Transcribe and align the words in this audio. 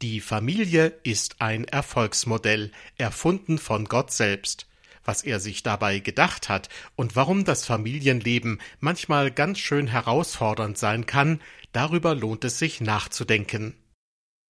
Die 0.00 0.20
Familie 0.20 0.94
ist 1.02 1.40
ein 1.40 1.64
Erfolgsmodell, 1.64 2.70
erfunden 2.98 3.58
von 3.58 3.86
Gott 3.86 4.12
selbst. 4.12 4.68
Was 5.04 5.22
er 5.22 5.40
sich 5.40 5.64
dabei 5.64 5.98
gedacht 5.98 6.48
hat 6.48 6.68
und 6.94 7.16
warum 7.16 7.44
das 7.44 7.66
Familienleben 7.66 8.60
manchmal 8.78 9.32
ganz 9.32 9.58
schön 9.58 9.88
herausfordernd 9.88 10.78
sein 10.78 11.06
kann, 11.06 11.40
darüber 11.72 12.14
lohnt 12.14 12.44
es 12.44 12.60
sich 12.60 12.80
nachzudenken. 12.80 13.74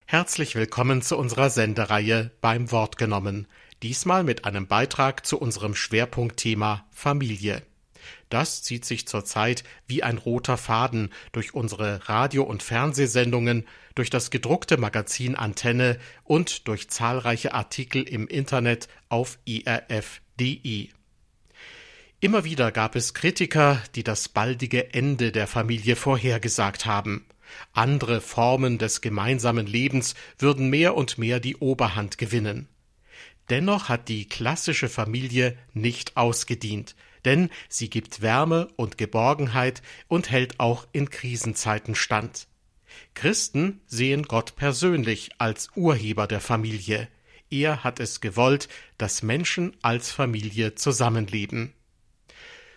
Herzlich 0.04 0.54
willkommen 0.54 1.00
zu 1.00 1.16
unserer 1.16 1.48
Sendereihe 1.48 2.30
beim 2.42 2.70
Wort 2.70 2.98
genommen, 2.98 3.46
diesmal 3.82 4.24
mit 4.24 4.44
einem 4.44 4.66
Beitrag 4.66 5.24
zu 5.24 5.38
unserem 5.38 5.74
Schwerpunktthema 5.74 6.86
Familie. 6.90 7.62
Das 8.28 8.62
zieht 8.62 8.84
sich 8.84 9.06
zurzeit 9.08 9.64
wie 9.86 10.02
ein 10.02 10.18
roter 10.18 10.56
Faden 10.56 11.12
durch 11.32 11.54
unsere 11.54 12.08
Radio- 12.08 12.44
und 12.44 12.62
Fernsehsendungen, 12.62 13.66
durch 13.94 14.10
das 14.10 14.30
gedruckte 14.30 14.76
Magazin 14.76 15.34
Antenne 15.34 15.98
und 16.24 16.68
durch 16.68 16.88
zahlreiche 16.90 17.54
Artikel 17.54 18.02
im 18.02 18.28
Internet 18.28 18.88
auf 19.08 19.38
irf.de. 19.46 20.88
Immer 22.20 22.44
wieder 22.44 22.72
gab 22.72 22.96
es 22.96 23.14
Kritiker, 23.14 23.80
die 23.94 24.02
das 24.02 24.28
baldige 24.28 24.92
Ende 24.92 25.32
der 25.32 25.46
Familie 25.46 25.96
vorhergesagt 25.96 26.84
haben. 26.84 27.24
Andere 27.72 28.20
Formen 28.20 28.76
des 28.76 29.00
gemeinsamen 29.00 29.66
Lebens 29.66 30.14
würden 30.38 30.68
mehr 30.68 30.96
und 30.96 31.16
mehr 31.16 31.40
die 31.40 31.56
Oberhand 31.56 32.18
gewinnen. 32.18 32.68
Dennoch 33.50 33.88
hat 33.88 34.08
die 34.08 34.28
klassische 34.28 34.88
Familie 34.88 35.56
nicht 35.72 36.16
ausgedient, 36.16 36.94
denn 37.24 37.50
sie 37.68 37.90
gibt 37.90 38.22
Wärme 38.22 38.68
und 38.76 38.98
Geborgenheit 38.98 39.82
und 40.08 40.30
hält 40.30 40.60
auch 40.60 40.86
in 40.92 41.10
Krisenzeiten 41.10 41.94
stand. 41.94 42.48
Christen 43.14 43.80
sehen 43.86 44.22
Gott 44.22 44.56
persönlich 44.56 45.30
als 45.38 45.70
Urheber 45.74 46.26
der 46.26 46.40
Familie. 46.40 47.08
Er 47.50 47.84
hat 47.84 48.00
es 48.00 48.20
gewollt, 48.20 48.68
dass 48.98 49.22
Menschen 49.22 49.76
als 49.82 50.10
Familie 50.10 50.74
zusammenleben. 50.74 51.72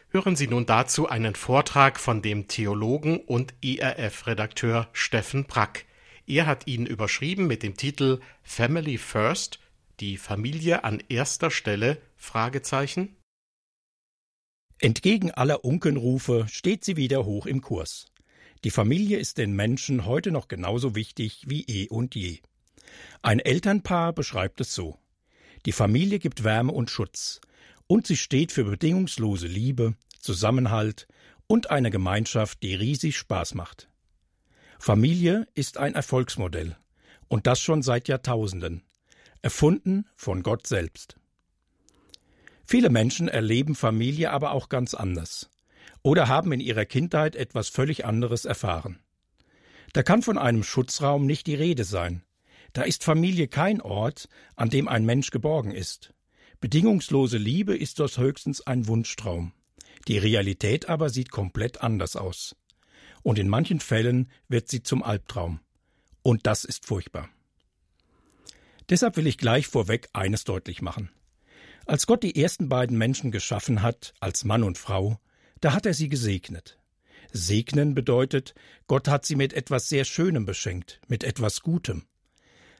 Hören 0.10 0.36
Sie 0.36 0.48
nun 0.48 0.66
dazu 0.66 1.08
einen 1.08 1.36
Vortrag 1.36 2.00
von 2.00 2.22
dem 2.22 2.48
Theologen 2.48 3.18
und 3.18 3.54
ERF-Redakteur 3.64 4.90
Steffen 4.92 5.46
Brack. 5.46 5.86
Er 6.28 6.46
hat 6.48 6.68
ihn 6.68 6.86
überschrieben 6.86 7.48
mit 7.48 7.64
dem 7.64 7.78
Titel 7.78 8.20
Family 8.44 8.98
First, 8.98 9.60
die 10.02 10.18
Familie 10.18 10.84
an 10.84 11.02
erster 11.08 11.50
Stelle? 11.50 12.02
Fragezeichen. 12.18 13.16
Entgegen 14.84 15.30
aller 15.30 15.64
Unkenrufe 15.64 16.48
steht 16.50 16.84
sie 16.84 16.98
wieder 16.98 17.24
hoch 17.24 17.46
im 17.46 17.62
Kurs. 17.62 18.08
Die 18.64 18.72
Familie 18.72 19.20
ist 19.20 19.38
den 19.38 19.56
Menschen 19.56 20.06
heute 20.06 20.32
noch 20.32 20.48
genauso 20.48 20.96
wichtig 20.96 21.44
wie 21.46 21.64
eh 21.68 21.88
und 21.88 22.16
je. 22.16 22.40
Ein 23.22 23.40
Elternpaar 23.40 24.12
beschreibt 24.12 24.60
es 24.60 24.74
so. 24.74 24.98
Die 25.68 25.72
Familie 25.72 26.18
gibt 26.18 26.44
Wärme 26.44 26.72
und 26.72 26.90
Schutz, 26.90 27.42
und 27.86 28.08
sie 28.08 28.18
steht 28.18 28.52
für 28.52 28.64
bedingungslose 28.64 29.46
Liebe, 29.46 29.94
Zusammenhalt 30.20 31.08
und 31.46 31.70
eine 31.70 31.92
Gemeinschaft, 31.92 32.64
die 32.64 32.74
riesig 32.74 33.18
Spaß 33.18 33.54
macht. 33.54 33.88
Familie 34.80 35.48
ist 35.54 35.78
ein 35.78 35.94
Erfolgsmodell, 35.94 36.76
und 37.28 37.46
das 37.46 37.60
schon 37.60 37.84
seit 37.84 38.08
Jahrtausenden, 38.08 38.82
erfunden 39.44 40.08
von 40.16 40.42
Gott 40.42 40.66
selbst. 40.66 41.21
Viele 42.72 42.90
Menschen 42.90 43.28
erleben 43.28 43.76
Familie 43.76 44.32
aber 44.32 44.54
auch 44.54 44.70
ganz 44.70 44.94
anders 44.94 45.50
oder 46.04 46.30
haben 46.30 46.54
in 46.54 46.62
ihrer 46.62 46.86
Kindheit 46.86 47.36
etwas 47.36 47.68
völlig 47.68 48.06
anderes 48.06 48.46
erfahren. 48.46 49.00
Da 49.92 50.04
kann 50.04 50.22
von 50.22 50.38
einem 50.38 50.64
Schutzraum 50.64 51.26
nicht 51.26 51.48
die 51.48 51.56
Rede 51.56 51.84
sein. 51.84 52.24
Da 52.72 52.84
ist 52.84 53.04
Familie 53.04 53.50
kein 53.50 53.82
Ort, 53.82 54.30
an 54.56 54.70
dem 54.70 54.88
ein 54.88 55.04
Mensch 55.04 55.32
geborgen 55.32 55.72
ist. 55.72 56.14
Bedingungslose 56.62 57.38
Liebe 57.38 57.76
ist 57.76 58.00
dort 58.00 58.18
höchstens 58.18 58.66
ein 58.66 58.88
Wunschtraum. 58.88 59.52
Die 60.08 60.18
Realität 60.18 60.88
aber 60.88 61.10
sieht 61.10 61.30
komplett 61.30 61.82
anders 61.82 62.16
aus. 62.16 62.56
Und 63.22 63.38
in 63.38 63.50
manchen 63.50 63.82
Fällen 63.82 64.32
wird 64.48 64.70
sie 64.70 64.82
zum 64.82 65.04
Albtraum. 65.04 65.60
Und 66.24 66.48
das 66.48 66.64
ist 66.64 66.86
furchtbar. 66.86 67.28
Deshalb 68.90 69.18
will 69.18 69.28
ich 69.28 69.38
gleich 69.38 69.68
vorweg 69.68 70.08
eines 70.14 70.46
deutlich 70.46 70.82
machen. 70.82 71.12
Als 71.86 72.08
Gott 72.08 72.24
die 72.24 72.42
ersten 72.42 72.70
beiden 72.70 72.98
Menschen 72.98 73.32
geschaffen 73.32 73.82
hat, 73.82 74.14
als 74.20 74.44
Mann 74.44 74.64
und 74.64 74.78
Frau, 74.78 75.20
da 75.60 75.74
hat 75.74 75.86
er 75.86 75.94
sie 75.94 76.10
gesegnet. 76.10 76.80
Segnen 77.32 77.96
bedeutet, 77.96 78.54
Gott 78.88 79.08
hat 79.08 79.26
sie 79.26 79.36
mit 79.36 79.54
etwas 79.54 79.90
sehr 79.90 80.06
Schönem 80.06 80.46
beschenkt, 80.46 81.00
mit 81.08 81.24
etwas 81.24 81.62
Gutem. 81.62 82.06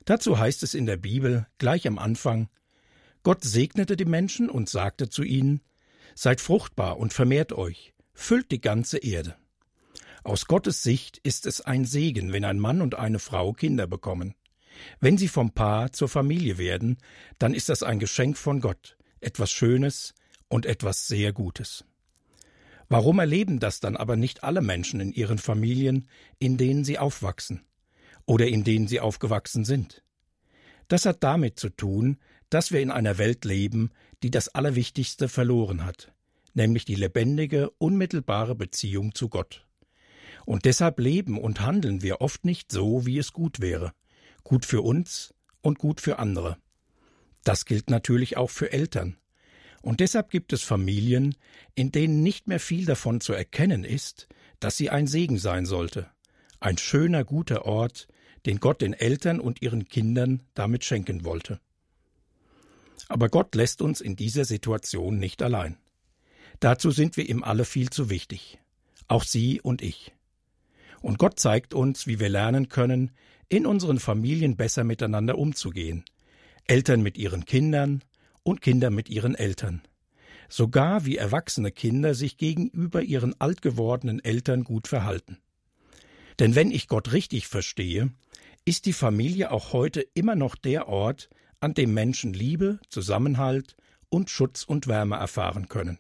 Dazu 0.06 0.38
heißt 0.38 0.64
es 0.64 0.74
in 0.74 0.86
der 0.86 0.98
Bibel 0.98 1.48
gleich 1.58 1.88
am 1.88 1.98
Anfang 1.98 2.50
Gott 3.24 3.44
segnete 3.44 3.96
die 3.96 4.06
Menschen 4.06 4.50
und 4.50 4.68
sagte 4.68 5.10
zu 5.10 5.24
ihnen 5.24 5.62
Seid 6.16 6.42
fruchtbar 6.42 6.98
und 6.98 7.14
vermehrt 7.14 7.54
euch, 7.54 7.94
füllt 8.14 8.52
die 8.52 8.62
ganze 8.62 8.98
Erde. 8.98 9.38
Aus 10.24 10.46
Gottes 10.46 10.84
Sicht 10.84 11.20
ist 11.20 11.46
es 11.46 11.62
ein 11.62 11.86
Segen, 11.86 12.34
wenn 12.34 12.46
ein 12.46 12.60
Mann 12.60 12.82
und 12.82 12.96
eine 12.96 13.20
Frau 13.20 13.54
Kinder 13.54 13.88
bekommen. 13.88 14.36
Wenn 15.00 15.18
sie 15.18 15.28
vom 15.28 15.52
Paar 15.52 15.92
zur 15.92 16.10
Familie 16.10 16.58
werden, 16.58 16.98
dann 17.40 17.54
ist 17.54 17.70
das 17.70 17.84
ein 17.84 18.00
Geschenk 18.00 18.38
von 18.38 18.62
Gott, 18.62 18.98
etwas 19.20 19.52
Schönes 19.52 20.14
und 20.48 20.66
etwas 20.66 21.08
sehr 21.08 21.34
Gutes. 21.34 21.86
Warum 22.90 23.20
erleben 23.20 23.60
das 23.60 23.80
dann 23.80 23.96
aber 23.96 24.18
nicht 24.18 24.44
alle 24.44 24.62
Menschen 24.62 25.00
in 25.00 25.14
ihren 25.14 25.38
Familien, 25.38 26.10
in 26.40 26.58
denen 26.58 26.84
sie 26.84 27.00
aufwachsen 27.00 27.62
oder 28.26 28.48
in 28.48 28.64
denen 28.66 28.88
sie 28.88 29.00
aufgewachsen 29.00 29.64
sind? 29.64 30.04
Das 30.90 31.06
hat 31.06 31.24
damit 31.24 31.58
zu 31.58 31.70
tun, 31.70 32.18
dass 32.50 32.74
wir 32.74 32.82
in 32.82 32.92
einer 32.92 33.18
Welt 33.18 33.46
leben, 33.46 33.92
die 34.24 34.30
das 34.30 34.50
Allerwichtigste 34.50 35.30
verloren 35.30 35.86
hat, 35.86 36.12
nämlich 36.54 36.84
die 36.84 36.96
lebendige, 36.96 37.70
unmittelbare 37.78 38.56
Beziehung 38.56 39.16
zu 39.16 39.30
Gott. 39.30 39.66
Und 40.46 40.66
deshalb 40.66 41.00
leben 41.00 41.40
und 41.40 41.62
handeln 41.62 42.02
wir 42.02 42.20
oft 42.20 42.44
nicht 42.44 42.74
so, 42.74 43.06
wie 43.06 43.20
es 43.20 43.32
gut 43.32 43.62
wäre 43.62 43.94
gut 44.44 44.66
für 44.66 44.82
uns 44.82 45.34
und 45.62 45.80
gut 45.80 46.02
für 46.02 46.20
andere. 46.20 46.58
Das 47.44 47.66
gilt 47.66 47.90
natürlich 47.90 48.38
auch 48.38 48.50
für 48.50 48.72
Eltern. 48.72 49.18
Und 49.82 50.00
deshalb 50.00 50.30
gibt 50.30 50.54
es 50.54 50.62
Familien, 50.62 51.36
in 51.74 51.92
denen 51.92 52.22
nicht 52.22 52.48
mehr 52.48 52.60
viel 52.60 52.86
davon 52.86 53.20
zu 53.20 53.34
erkennen 53.34 53.84
ist, 53.84 54.28
dass 54.60 54.78
sie 54.78 54.90
ein 54.92 55.08
Segen 55.08 55.40
sein 55.40 55.66
sollte, 55.66 56.10
ein 56.60 56.78
schöner, 56.78 57.24
guter 57.24 57.66
Ort, 57.66 58.08
den 58.46 58.60
Gott 58.60 58.82
den 58.82 58.94
Eltern 58.94 59.40
und 59.40 59.62
ihren 59.62 59.88
Kindern 59.88 60.44
damit 60.54 60.86
schenken 60.86 61.26
wollte. 61.26 61.60
Aber 63.08 63.30
Gott 63.30 63.56
lässt 63.56 63.82
uns 63.82 64.02
in 64.02 64.16
dieser 64.16 64.46
Situation 64.46 65.18
nicht 65.18 65.42
allein. 65.42 65.78
Dazu 66.60 66.92
sind 66.92 67.18
wir 67.18 67.28
ihm 67.28 67.44
alle 67.44 67.66
viel 67.66 67.90
zu 67.90 68.10
wichtig, 68.10 68.60
auch 69.08 69.24
Sie 69.24 69.62
und 69.62 69.82
ich. 69.82 70.14
Und 71.02 71.18
Gott 71.18 71.40
zeigt 71.40 71.74
uns, 71.74 72.08
wie 72.08 72.20
wir 72.20 72.30
lernen 72.30 72.70
können, 72.70 73.12
in 73.50 73.66
unseren 73.66 74.00
Familien 74.00 74.56
besser 74.56 74.84
miteinander 74.84 75.38
umzugehen. 75.38 76.06
Eltern 76.66 77.02
mit 77.02 77.18
ihren 77.18 77.46
Kindern 77.46 78.04
und 78.44 78.62
Kinder 78.62 78.90
mit 78.90 79.10
ihren 79.10 79.36
Eltern. 79.36 79.82
Sogar 80.48 81.06
wie 81.06 81.18
erwachsene 81.18 81.72
Kinder 81.72 82.14
sich 82.14 82.38
gegenüber 82.38 83.02
ihren 83.02 83.40
alt 83.40 83.62
gewordenen 83.62 84.24
Eltern 84.24 84.64
gut 84.64 84.88
verhalten. 84.88 85.38
Denn 86.40 86.56
wenn 86.56 86.72
ich 86.72 86.88
Gott 86.88 87.14
richtig 87.14 87.48
verstehe, 87.48 88.12
ist 88.66 88.86
die 88.86 88.94
Familie 88.94 89.52
auch 89.52 89.74
heute 89.74 90.02
immer 90.14 90.36
noch 90.36 90.56
der 90.56 90.88
Ort, 90.88 91.30
an 91.60 91.74
dem 91.74 91.94
Menschen 91.94 92.34
Liebe, 92.34 92.80
Zusammenhalt 92.90 93.76
und 94.10 94.30
Schutz 94.30 94.64
und 94.64 94.88
Wärme 94.88 95.16
erfahren 95.16 95.68
können. 95.68 96.00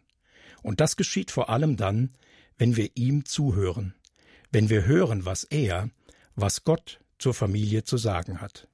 Und 0.63 0.79
das 0.79 0.95
geschieht 0.95 1.31
vor 1.31 1.49
allem 1.49 1.77
dann, 1.77 2.11
wenn 2.57 2.75
wir 2.75 2.89
ihm 2.95 3.25
zuhören, 3.25 3.93
wenn 4.51 4.69
wir 4.69 4.85
hören, 4.85 5.25
was 5.25 5.43
er, 5.45 5.89
was 6.35 6.63
Gott 6.63 6.99
zur 7.17 7.33
Familie 7.33 7.83
zu 7.83 7.97
sagen 7.97 8.41
hat. 8.41 8.67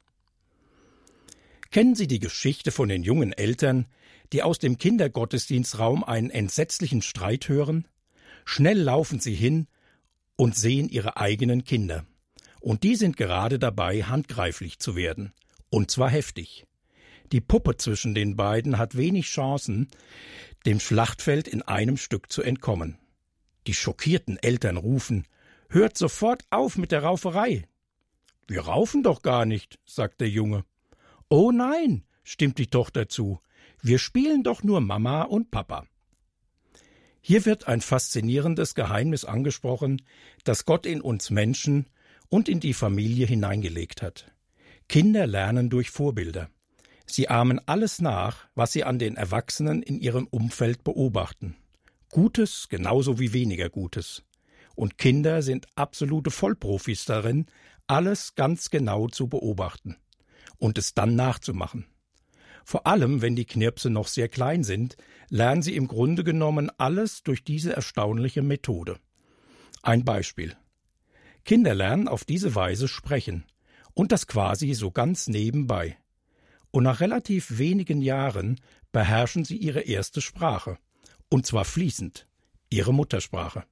Kennen 1.71 1.95
Sie 1.95 2.07
die 2.07 2.19
Geschichte 2.19 2.71
von 2.71 2.89
den 2.89 3.03
jungen 3.03 3.33
Eltern, 3.33 3.87
die 4.33 4.43
aus 4.43 4.59
dem 4.59 4.77
Kindergottesdienstraum 4.77 6.03
einen 6.03 6.29
entsetzlichen 6.29 7.01
Streit 7.01 7.49
hören? 7.49 7.87
Schnell 8.45 8.79
laufen 8.79 9.19
sie 9.19 9.35
hin 9.35 9.67
und 10.35 10.55
sehen 10.55 10.89
ihre 10.89 11.17
eigenen 11.17 11.63
Kinder. 11.65 12.05
Und 12.61 12.83
die 12.83 12.95
sind 12.95 13.17
gerade 13.17 13.59
dabei, 13.59 14.03
handgreiflich 14.03 14.79
zu 14.79 14.95
werden. 14.95 15.33
Und 15.69 15.91
zwar 15.91 16.09
heftig. 16.09 16.65
Die 17.31 17.41
Puppe 17.41 17.75
zwischen 17.75 18.15
den 18.15 18.37
beiden 18.37 18.77
hat 18.77 18.95
wenig 18.95 19.27
Chancen, 19.27 19.89
dem 20.65 20.79
Schlachtfeld 20.79 21.47
in 21.47 21.61
einem 21.61 21.97
Stück 21.97 22.31
zu 22.31 22.41
entkommen. 22.41 22.97
Die 23.67 23.73
schockierten 23.73 24.37
Eltern 24.37 24.77
rufen 24.77 25.25
Hört 25.69 25.97
sofort 25.97 26.43
auf 26.49 26.77
mit 26.77 26.91
der 26.91 27.03
Rauferei. 27.03 27.67
Wir 28.47 28.61
raufen 28.61 29.03
doch 29.03 29.21
gar 29.21 29.45
nicht, 29.45 29.79
sagt 29.85 30.21
der 30.21 30.29
Junge. 30.29 30.63
Oh 31.29 31.51
nein, 31.51 32.03
stimmt 32.23 32.57
die 32.57 32.67
Tochter 32.67 33.09
zu. 33.09 33.39
Wir 33.81 33.99
spielen 33.99 34.43
doch 34.43 34.63
nur 34.63 34.79
Mama 34.79 35.23
und 35.23 35.51
Papa. 35.51 35.85
Hier 37.21 37.45
wird 37.45 37.67
ein 37.67 37.81
faszinierendes 37.81 38.73
Geheimnis 38.73 39.25
angesprochen, 39.25 40.01
das 40.45 40.63
Gott 40.63 40.85
in 40.85 41.01
uns 41.01 41.29
Menschen 41.29 41.87
und 42.29 42.47
in 42.47 42.61
die 42.61 42.73
Familie 42.73 43.27
hineingelegt 43.27 44.01
hat. 44.01 44.31
Kinder 44.87 45.27
lernen 45.27 45.69
durch 45.69 45.89
Vorbilder. 45.89 46.49
Sie 47.05 47.27
ahmen 47.27 47.59
alles 47.65 47.99
nach, 47.99 48.47
was 48.55 48.71
sie 48.71 48.85
an 48.85 48.99
den 48.99 49.17
Erwachsenen 49.17 49.83
in 49.83 49.99
ihrem 49.99 50.27
Umfeld 50.27 50.85
beobachten. 50.85 51.55
Gutes 52.09 52.67
genauso 52.69 53.19
wie 53.19 53.33
weniger 53.33 53.69
Gutes. 53.69 54.23
Und 54.77 54.99
Kinder 54.99 55.41
sind 55.41 55.65
absolute 55.73 56.29
Vollprofis 56.29 57.05
darin, 57.05 57.47
alles 57.87 58.35
ganz 58.35 58.69
genau 58.69 59.07
zu 59.07 59.27
beobachten 59.27 59.95
und 60.59 60.77
es 60.77 60.93
dann 60.93 61.15
nachzumachen. 61.15 61.87
Vor 62.63 62.85
allem, 62.85 63.23
wenn 63.23 63.35
die 63.35 63.45
Knirpse 63.45 63.89
noch 63.89 64.07
sehr 64.07 64.29
klein 64.29 64.63
sind, 64.63 64.95
lernen 65.29 65.63
sie 65.63 65.75
im 65.75 65.87
Grunde 65.87 66.23
genommen 66.23 66.69
alles 66.77 67.23
durch 67.23 67.43
diese 67.43 67.75
erstaunliche 67.75 68.43
Methode. 68.43 68.99
Ein 69.81 70.05
Beispiel. 70.05 70.55
Kinder 71.43 71.73
lernen 71.73 72.07
auf 72.07 72.23
diese 72.23 72.53
Weise 72.53 72.87
sprechen. 72.87 73.45
Und 73.95 74.11
das 74.11 74.27
quasi 74.27 74.75
so 74.75 74.91
ganz 74.91 75.27
nebenbei. 75.27 75.97
Und 76.69 76.83
nach 76.83 76.99
relativ 76.99 77.57
wenigen 77.57 78.03
Jahren 78.03 78.61
beherrschen 78.91 79.43
sie 79.43 79.57
ihre 79.57 79.81
erste 79.81 80.21
Sprache. 80.21 80.77
Und 81.29 81.47
zwar 81.47 81.65
fließend. 81.65 82.27
Ihre 82.69 82.93
Muttersprache. 82.93 83.63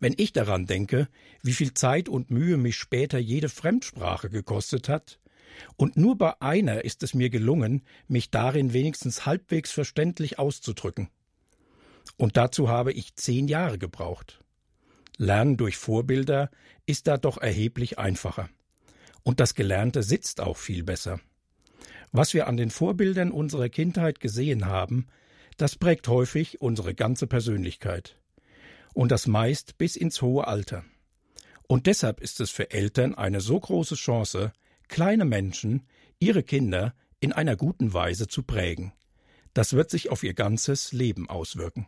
Wenn 0.00 0.14
ich 0.16 0.32
daran 0.32 0.66
denke, 0.66 1.08
wie 1.42 1.52
viel 1.52 1.74
Zeit 1.74 2.08
und 2.08 2.30
Mühe 2.30 2.56
mich 2.56 2.76
später 2.76 3.18
jede 3.18 3.48
Fremdsprache 3.48 4.30
gekostet 4.30 4.88
hat, 4.88 5.18
und 5.76 5.96
nur 5.96 6.16
bei 6.16 6.40
einer 6.40 6.84
ist 6.84 7.02
es 7.02 7.14
mir 7.14 7.30
gelungen, 7.30 7.82
mich 8.06 8.30
darin 8.30 8.72
wenigstens 8.72 9.26
halbwegs 9.26 9.72
verständlich 9.72 10.38
auszudrücken. 10.38 11.08
Und 12.16 12.36
dazu 12.36 12.68
habe 12.68 12.92
ich 12.92 13.16
zehn 13.16 13.48
Jahre 13.48 13.78
gebraucht. 13.78 14.40
Lernen 15.16 15.56
durch 15.56 15.76
Vorbilder 15.76 16.50
ist 16.86 17.06
da 17.06 17.16
doch 17.16 17.38
erheblich 17.38 17.98
einfacher. 17.98 18.48
Und 19.24 19.40
das 19.40 19.54
Gelernte 19.54 20.02
sitzt 20.02 20.40
auch 20.40 20.56
viel 20.56 20.84
besser. 20.84 21.20
Was 22.12 22.34
wir 22.34 22.46
an 22.46 22.56
den 22.56 22.70
Vorbildern 22.70 23.30
unserer 23.30 23.68
Kindheit 23.68 24.20
gesehen 24.20 24.66
haben, 24.66 25.06
das 25.56 25.76
prägt 25.76 26.08
häufig 26.08 26.60
unsere 26.60 26.94
ganze 26.94 27.26
Persönlichkeit. 27.26 28.16
Und 28.94 29.12
das 29.12 29.26
meist 29.26 29.78
bis 29.78 29.96
ins 29.96 30.22
hohe 30.22 30.46
Alter. 30.46 30.84
Und 31.66 31.86
deshalb 31.86 32.20
ist 32.20 32.40
es 32.40 32.50
für 32.50 32.70
Eltern 32.70 33.14
eine 33.14 33.40
so 33.40 33.60
große 33.60 33.94
Chance, 33.94 34.52
kleine 34.88 35.24
Menschen, 35.24 35.86
ihre 36.18 36.42
Kinder 36.42 36.94
in 37.20 37.32
einer 37.32 37.56
guten 37.56 37.92
Weise 37.92 38.26
zu 38.26 38.42
prägen. 38.42 38.92
Das 39.54 39.74
wird 39.74 39.90
sich 39.90 40.10
auf 40.10 40.22
ihr 40.22 40.34
ganzes 40.34 40.92
Leben 40.92 41.28
auswirken. 41.28 41.86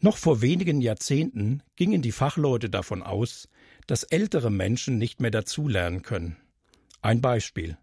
Noch 0.00 0.16
vor 0.16 0.40
wenigen 0.40 0.80
Jahrzehnten 0.80 1.62
gingen 1.74 2.02
die 2.02 2.12
Fachleute 2.12 2.70
davon 2.70 3.02
aus, 3.02 3.48
dass 3.86 4.04
ältere 4.04 4.50
Menschen 4.50 4.96
nicht 4.96 5.20
mehr 5.20 5.32
dazulernen 5.32 6.02
können. 6.02 6.36
Ein 7.02 7.20
Beispiel. 7.20 7.76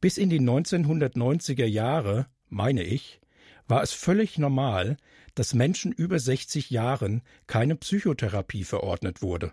Bis 0.00 0.18
in 0.18 0.28
die 0.28 0.40
1990er 0.40 1.64
Jahre, 1.64 2.26
meine 2.48 2.82
ich, 2.82 3.20
war 3.66 3.82
es 3.82 3.92
völlig 3.92 4.38
normal, 4.38 4.96
dass 5.38 5.54
Menschen 5.54 5.92
über 5.92 6.18
60 6.18 6.68
Jahren 6.70 7.22
keine 7.46 7.76
Psychotherapie 7.76 8.64
verordnet 8.64 9.22
wurde. 9.22 9.52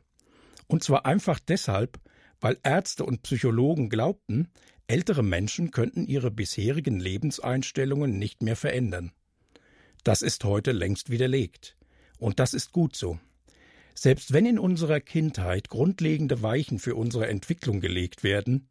Und 0.66 0.84
zwar 0.84 1.06
einfach 1.06 1.40
deshalb, 1.40 2.00
weil 2.42 2.58
Ärzte 2.64 3.06
und 3.06 3.22
Psychologen 3.22 3.90
glaubten, 3.90 4.48
ältere 4.88 5.22
Menschen 5.22 5.70
könnten 5.70 6.08
ihre 6.08 6.32
bisherigen 6.32 7.00
Lebenseinstellungen 7.00 8.18
nicht 8.18 8.42
mehr 8.42 8.56
verändern. 8.56 9.12
Das 10.04 10.24
ist 10.24 10.44
heute 10.44 10.72
längst 10.72 11.12
widerlegt. 11.12 11.78
Und 12.18 12.40
das 12.40 12.56
ist 12.56 12.72
gut 12.72 12.96
so. 12.96 13.20
Selbst 13.94 14.34
wenn 14.34 14.48
in 14.48 14.58
unserer 14.58 15.02
Kindheit 15.02 15.70
grundlegende 15.70 16.42
Weichen 16.42 16.80
für 16.80 16.96
unsere 16.96 17.28
Entwicklung 17.28 17.80
gelegt 17.80 18.24
werden, 18.24 18.70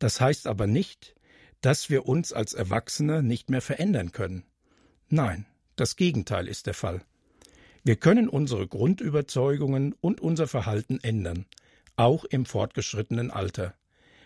das 0.00 0.20
heißt 0.20 0.48
aber 0.48 0.66
nicht, 0.66 1.14
dass 1.60 1.88
wir 1.88 2.06
uns 2.06 2.32
als 2.32 2.52
Erwachsene 2.52 3.22
nicht 3.22 3.48
mehr 3.48 3.62
verändern 3.62 4.10
können. 4.10 4.42
Nein, 5.08 5.46
das 5.80 5.96
Gegenteil 5.96 6.48
ist 6.48 6.66
der 6.66 6.74
Fall. 6.74 7.02
Wir 7.84 7.96
können 7.96 8.28
unsere 8.28 8.66
Grundüberzeugungen 8.66 9.94
und 10.00 10.20
unser 10.20 10.46
Verhalten 10.46 10.98
ändern, 11.02 11.46
auch 11.96 12.24
im 12.24 12.44
fortgeschrittenen 12.44 13.30
Alter. 13.30 13.74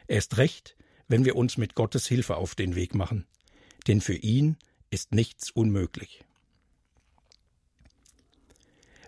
Erst 0.08 0.36
recht, 0.38 0.76
wenn 1.08 1.24
wir 1.24 1.36
uns 1.36 1.56
mit 1.56 1.74
Gottes 1.74 2.06
Hilfe 2.06 2.36
auf 2.36 2.54
den 2.54 2.74
Weg 2.74 2.94
machen. 2.94 3.26
Denn 3.86 4.00
für 4.00 4.14
ihn 4.14 4.56
ist 4.90 5.14
nichts 5.14 5.50
unmöglich. 5.50 6.24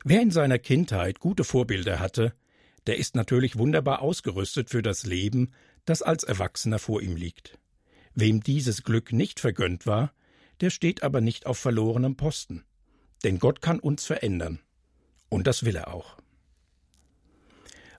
Wer 0.05 0.20
in 0.20 0.31
seiner 0.31 0.58
Kindheit 0.58 1.19
gute 1.19 1.44
Vorbilder 1.44 1.99
hatte, 1.99 2.35
der 2.87 2.99
ist 2.99 3.14
natürlich 3.14 3.56
wunderbar 3.56 4.02
ausgerüstet 4.02 4.69
für 4.69 4.82
das 4.82 5.06
Leben, 5.06 5.52
das 5.87 6.02
als 6.02 6.25
Erwachsener 6.25 6.79
vor 6.79 7.00
ihm 7.00 7.17
liegt. 7.17 7.58
Wem 8.14 8.43
dieses 8.43 8.82
Glück 8.85 9.12
nicht 9.12 9.41
vergönnt 9.41 9.87
war, 9.87 10.12
der 10.64 10.70
steht 10.70 11.02
aber 11.02 11.20
nicht 11.20 11.44
auf 11.44 11.58
verlorenem 11.58 12.16
Posten. 12.16 12.64
Denn 13.22 13.38
Gott 13.38 13.61
kann 13.61 13.78
uns 13.78 14.06
verändern. 14.06 14.61
Und 15.28 15.46
das 15.46 15.66
will 15.66 15.76
er 15.76 15.93
auch. 15.93 16.16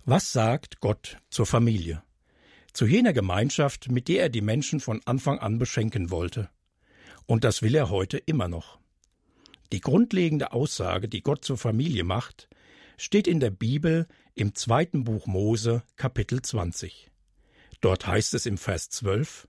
Was 0.03 0.31
sagt 0.31 0.79
Gott 0.79 1.19
zur 1.29 1.45
Familie? 1.45 2.01
Zu 2.73 2.87
jener 2.87 3.13
Gemeinschaft, 3.13 3.91
mit 3.91 4.07
der 4.07 4.23
er 4.23 4.29
die 4.29 4.41
Menschen 4.41 4.79
von 4.79 4.99
Anfang 5.05 5.37
an 5.37 5.59
beschenken 5.59 6.09
wollte. 6.09 6.49
Und 7.27 7.43
das 7.43 7.61
will 7.61 7.75
er 7.75 7.91
heute 7.91 8.17
immer 8.17 8.47
noch. 8.47 8.79
Die 9.71 9.79
grundlegende 9.79 10.51
Aussage, 10.51 11.07
die 11.07 11.21
Gott 11.21 11.45
zur 11.45 11.59
Familie 11.59 12.03
macht, 12.03 12.49
steht 12.97 13.27
in 13.27 13.39
der 13.39 13.51
Bibel 13.51 14.07
im 14.33 14.55
zweiten 14.55 15.03
Buch 15.03 15.27
Mose, 15.27 15.83
Kapitel 15.97 16.41
20. 16.41 17.11
Dort 17.79 18.07
heißt 18.07 18.33
es 18.33 18.47
im 18.47 18.57
Vers 18.57 18.89
12: 18.89 19.47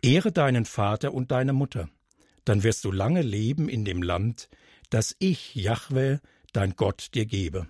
Ehre 0.00 0.32
deinen 0.32 0.64
Vater 0.64 1.12
und 1.12 1.30
deine 1.30 1.52
Mutter, 1.52 1.90
dann 2.44 2.62
wirst 2.62 2.84
du 2.84 2.92
lange 2.92 3.22
leben 3.22 3.68
in 3.68 3.84
dem 3.84 4.02
Land, 4.02 4.48
das 4.90 5.16
ich, 5.18 5.54
Jahwe, 5.54 6.20
dein 6.52 6.76
Gott, 6.76 7.10
dir 7.14 7.26
gebe. 7.26 7.68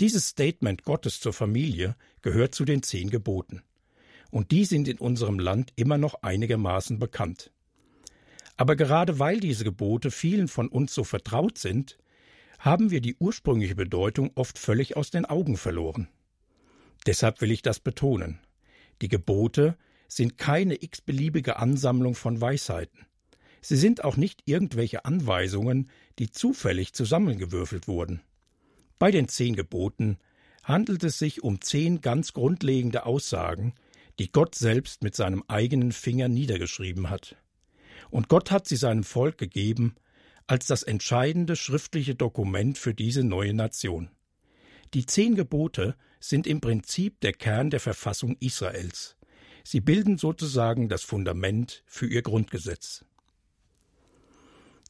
Dieses 0.00 0.28
Statement 0.28 0.84
Gottes 0.84 1.20
zur 1.20 1.32
Familie 1.32 1.96
gehört 2.22 2.54
zu 2.54 2.64
den 2.64 2.82
zehn 2.82 3.10
Geboten. 3.10 3.62
Und 4.30 4.50
die 4.50 4.64
sind 4.64 4.88
in 4.88 4.98
unserem 4.98 5.38
Land 5.38 5.72
immer 5.76 5.98
noch 5.98 6.22
einigermaßen 6.22 6.98
bekannt. 6.98 7.52
Aber 8.56 8.76
gerade 8.76 9.18
weil 9.18 9.40
diese 9.40 9.64
Gebote 9.64 10.10
vielen 10.10 10.48
von 10.48 10.68
uns 10.68 10.94
so 10.94 11.04
vertraut 11.04 11.58
sind, 11.58 11.98
haben 12.58 12.90
wir 12.90 13.00
die 13.00 13.16
ursprüngliche 13.16 13.74
Bedeutung 13.74 14.30
oft 14.34 14.58
völlig 14.58 14.96
aus 14.96 15.10
den 15.10 15.24
Augen 15.24 15.56
verloren. 15.56 16.08
Deshalb 17.06 17.40
will 17.40 17.50
ich 17.50 17.62
das 17.62 17.80
betonen. 17.80 18.38
Die 19.02 19.08
Gebote 19.08 19.76
sind 20.06 20.38
keine 20.38 20.82
x-beliebige 20.82 21.56
Ansammlung 21.56 22.14
von 22.14 22.40
Weisheiten. 22.40 23.06
Sie 23.62 23.76
sind 23.76 24.04
auch 24.04 24.16
nicht 24.16 24.42
irgendwelche 24.44 25.04
Anweisungen, 25.04 25.88
die 26.18 26.30
zufällig 26.30 26.92
zusammengewürfelt 26.92 27.88
wurden. 27.88 28.20
Bei 28.98 29.10
den 29.10 29.28
zehn 29.28 29.54
Geboten 29.54 30.18
handelt 30.64 31.04
es 31.04 31.18
sich 31.18 31.42
um 31.42 31.60
zehn 31.60 32.00
ganz 32.00 32.32
grundlegende 32.32 33.06
Aussagen, 33.06 33.74
die 34.18 34.30
Gott 34.30 34.56
selbst 34.56 35.02
mit 35.02 35.14
seinem 35.14 35.44
eigenen 35.48 35.92
Finger 35.92 36.28
niedergeschrieben 36.28 37.08
hat. 37.08 37.36
Und 38.10 38.28
Gott 38.28 38.50
hat 38.50 38.68
sie 38.68 38.76
seinem 38.76 39.04
Volk 39.04 39.38
gegeben 39.38 39.94
als 40.48 40.66
das 40.66 40.82
entscheidende 40.82 41.54
schriftliche 41.56 42.16
Dokument 42.16 42.76
für 42.76 42.94
diese 42.94 43.22
neue 43.22 43.54
Nation. 43.54 44.10
Die 44.92 45.06
zehn 45.06 45.36
Gebote 45.36 45.96
sind 46.20 46.46
im 46.46 46.60
Prinzip 46.60 47.20
der 47.20 47.32
Kern 47.32 47.70
der 47.70 47.80
Verfassung 47.80 48.36
Israels. 48.40 49.16
Sie 49.64 49.80
bilden 49.80 50.18
sozusagen 50.18 50.88
das 50.88 51.02
Fundament 51.02 51.84
für 51.86 52.06
ihr 52.06 52.22
Grundgesetz. 52.22 53.04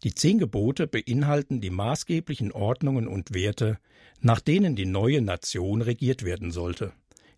Die 0.04 0.14
zehn 0.14 0.38
Gebote 0.38 0.88
beinhalten 0.88 1.60
die 1.60 1.70
maßgeblichen 1.70 2.50
Ordnungen 2.50 3.06
und 3.06 3.34
Werte, 3.34 3.78
nach 4.20 4.40
denen 4.40 4.74
die 4.74 4.86
neue 4.86 5.22
Nation 5.22 5.80
regiert 5.80 6.24
werden 6.24 6.50
sollte, 6.50 6.92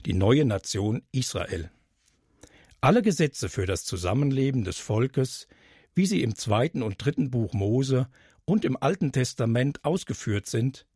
die 0.07 0.15
neue 0.15 0.47
Nation 0.47 1.03
Israel. 1.13 1.71
Alle 2.81 3.03
Gesetze 3.03 3.49
für 3.49 3.67
das 3.67 3.85
Zusammenleben 3.85 4.65
des 4.65 4.79
Volkes, 4.79 5.47
wie 5.95 6.07
sie 6.07 6.23
im 6.23 6.37
zweiten 6.37 6.83
und 6.83 7.05
dritten 7.05 7.31
Buch 7.31 7.53
Mose 7.53 8.09
und 8.47 8.65
im 8.65 8.77
Alten 8.77 9.13
Testament 9.13 9.85
ausgeführt 9.85 10.47
sind, 10.47 10.87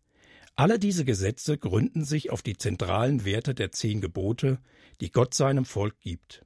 alle 0.56 0.78
diese 0.78 1.04
Gesetze 1.04 1.56
gründen 1.56 2.04
sich 2.04 2.30
auf 2.30 2.42
die 2.42 2.56
zentralen 2.56 3.25
Werte 3.25 3.54
der 3.54 3.72
zehn 3.72 4.00
Gebote, 4.00 4.58
die 5.00 5.12
Gott 5.12 5.32
seinem 5.34 5.64
Volk 5.64 6.00
gibt. 6.00 6.44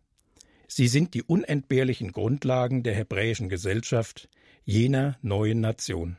Sie 0.69 0.87
sind 0.89 1.15
die 1.15 1.23
unentbehrlichen 1.23 2.13
Grundlagen 2.13 2.83
der 2.83 2.95
hebräischen 2.95 3.49
Gesellschaft, 3.49 4.29
jener 4.65 5.19
neuen 5.23 5.61
Nation. 5.61 6.19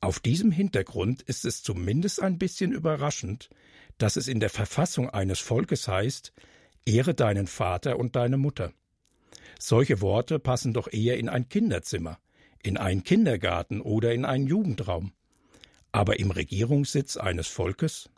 Auf 0.00 0.18
diesem 0.18 0.50
Hintergrund 0.50 1.22
ist 1.22 1.44
es 1.44 1.62
zumindest 1.62 2.22
ein 2.22 2.38
bisschen 2.38 2.72
überraschend, 2.72 3.50
dass 3.98 4.16
es 4.16 4.28
in 4.28 4.40
der 4.40 4.50
Verfassung 4.50 5.10
eines 5.10 5.40
Volkes 5.40 5.88
heißt, 5.88 6.32
Ehre 6.86 7.14
deinen 7.14 7.46
Vater 7.46 7.98
und 7.98 8.16
deine 8.16 8.38
Mutter. 8.38 8.72
Solche 9.58 10.00
Worte 10.00 10.38
passen 10.38 10.72
doch 10.72 10.90
eher 10.90 11.18
in 11.18 11.28
ein 11.28 11.48
Kinderzimmer, 11.48 12.18
in 12.62 12.78
einen 12.78 13.04
Kindergarten 13.04 13.82
oder 13.82 14.14
in 14.14 14.24
einen 14.24 14.46
Jugendraum. 14.46 15.12
Aber 15.92 16.18
im 16.18 16.30
Regierungssitz 16.30 17.16
eines 17.16 17.48
Volkes? 17.48 18.08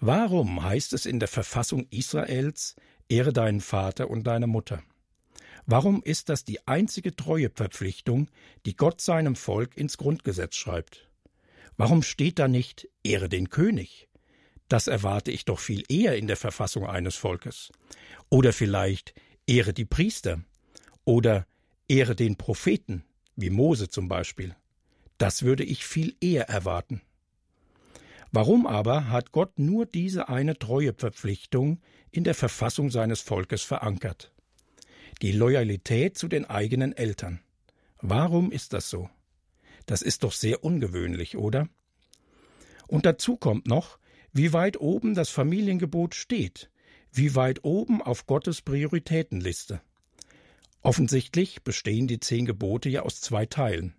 Warum 0.00 0.62
heißt 0.62 0.92
es 0.94 1.06
in 1.06 1.20
der 1.20 1.28
Verfassung 1.28 1.86
Israels, 1.90 2.76
Ehre 3.08 3.32
deinen 3.32 3.60
Vater 3.60 4.10
und 4.10 4.26
deine 4.26 4.46
Mutter? 4.46 4.82
Warum 5.70 6.02
ist 6.02 6.30
das 6.30 6.44
die 6.46 6.66
einzige 6.66 7.14
Treueverpflichtung, 7.14 8.30
die 8.64 8.74
Gott 8.74 9.02
seinem 9.02 9.36
Volk 9.36 9.76
ins 9.76 9.98
Grundgesetz 9.98 10.56
schreibt? 10.56 11.10
Warum 11.76 12.02
steht 12.02 12.38
da 12.38 12.48
nicht 12.48 12.88
Ehre 13.02 13.28
den 13.28 13.50
König? 13.50 14.08
Das 14.68 14.86
erwarte 14.86 15.30
ich 15.30 15.44
doch 15.44 15.58
viel 15.58 15.84
eher 15.90 16.16
in 16.16 16.26
der 16.26 16.38
Verfassung 16.38 16.86
eines 16.86 17.16
Volkes. 17.16 17.70
Oder 18.30 18.54
vielleicht 18.54 19.12
Ehre 19.46 19.74
die 19.74 19.84
Priester. 19.84 20.42
Oder 21.04 21.46
Ehre 21.86 22.16
den 22.16 22.36
Propheten, 22.36 23.04
wie 23.36 23.50
Mose 23.50 23.90
zum 23.90 24.08
Beispiel. 24.08 24.56
Das 25.18 25.42
würde 25.42 25.64
ich 25.64 25.84
viel 25.84 26.16
eher 26.22 26.48
erwarten. 26.48 27.02
Warum 28.32 28.66
aber 28.66 29.10
hat 29.10 29.32
Gott 29.32 29.58
nur 29.58 29.84
diese 29.84 30.30
eine 30.30 30.58
Treueverpflichtung 30.58 31.82
in 32.10 32.24
der 32.24 32.34
Verfassung 32.34 32.90
seines 32.90 33.20
Volkes 33.20 33.60
verankert? 33.64 34.32
Die 35.20 35.32
Loyalität 35.32 36.16
zu 36.16 36.28
den 36.28 36.44
eigenen 36.44 36.96
Eltern. 36.96 37.40
Warum 38.00 38.52
ist 38.52 38.72
das 38.72 38.88
so? 38.88 39.10
Das 39.86 40.00
ist 40.00 40.22
doch 40.22 40.32
sehr 40.32 40.62
ungewöhnlich, 40.62 41.36
oder? 41.36 41.68
Und 42.86 43.04
dazu 43.04 43.36
kommt 43.36 43.66
noch, 43.66 43.98
wie 44.32 44.52
weit 44.52 44.80
oben 44.80 45.14
das 45.14 45.30
Familiengebot 45.30 46.14
steht, 46.14 46.70
wie 47.12 47.34
weit 47.34 47.64
oben 47.64 48.00
auf 48.00 48.26
Gottes 48.26 48.62
Prioritätenliste. 48.62 49.80
Offensichtlich 50.82 51.64
bestehen 51.64 52.06
die 52.06 52.20
zehn 52.20 52.46
Gebote 52.46 52.88
ja 52.88 53.02
aus 53.02 53.20
zwei 53.20 53.44
Teilen. 53.44 53.94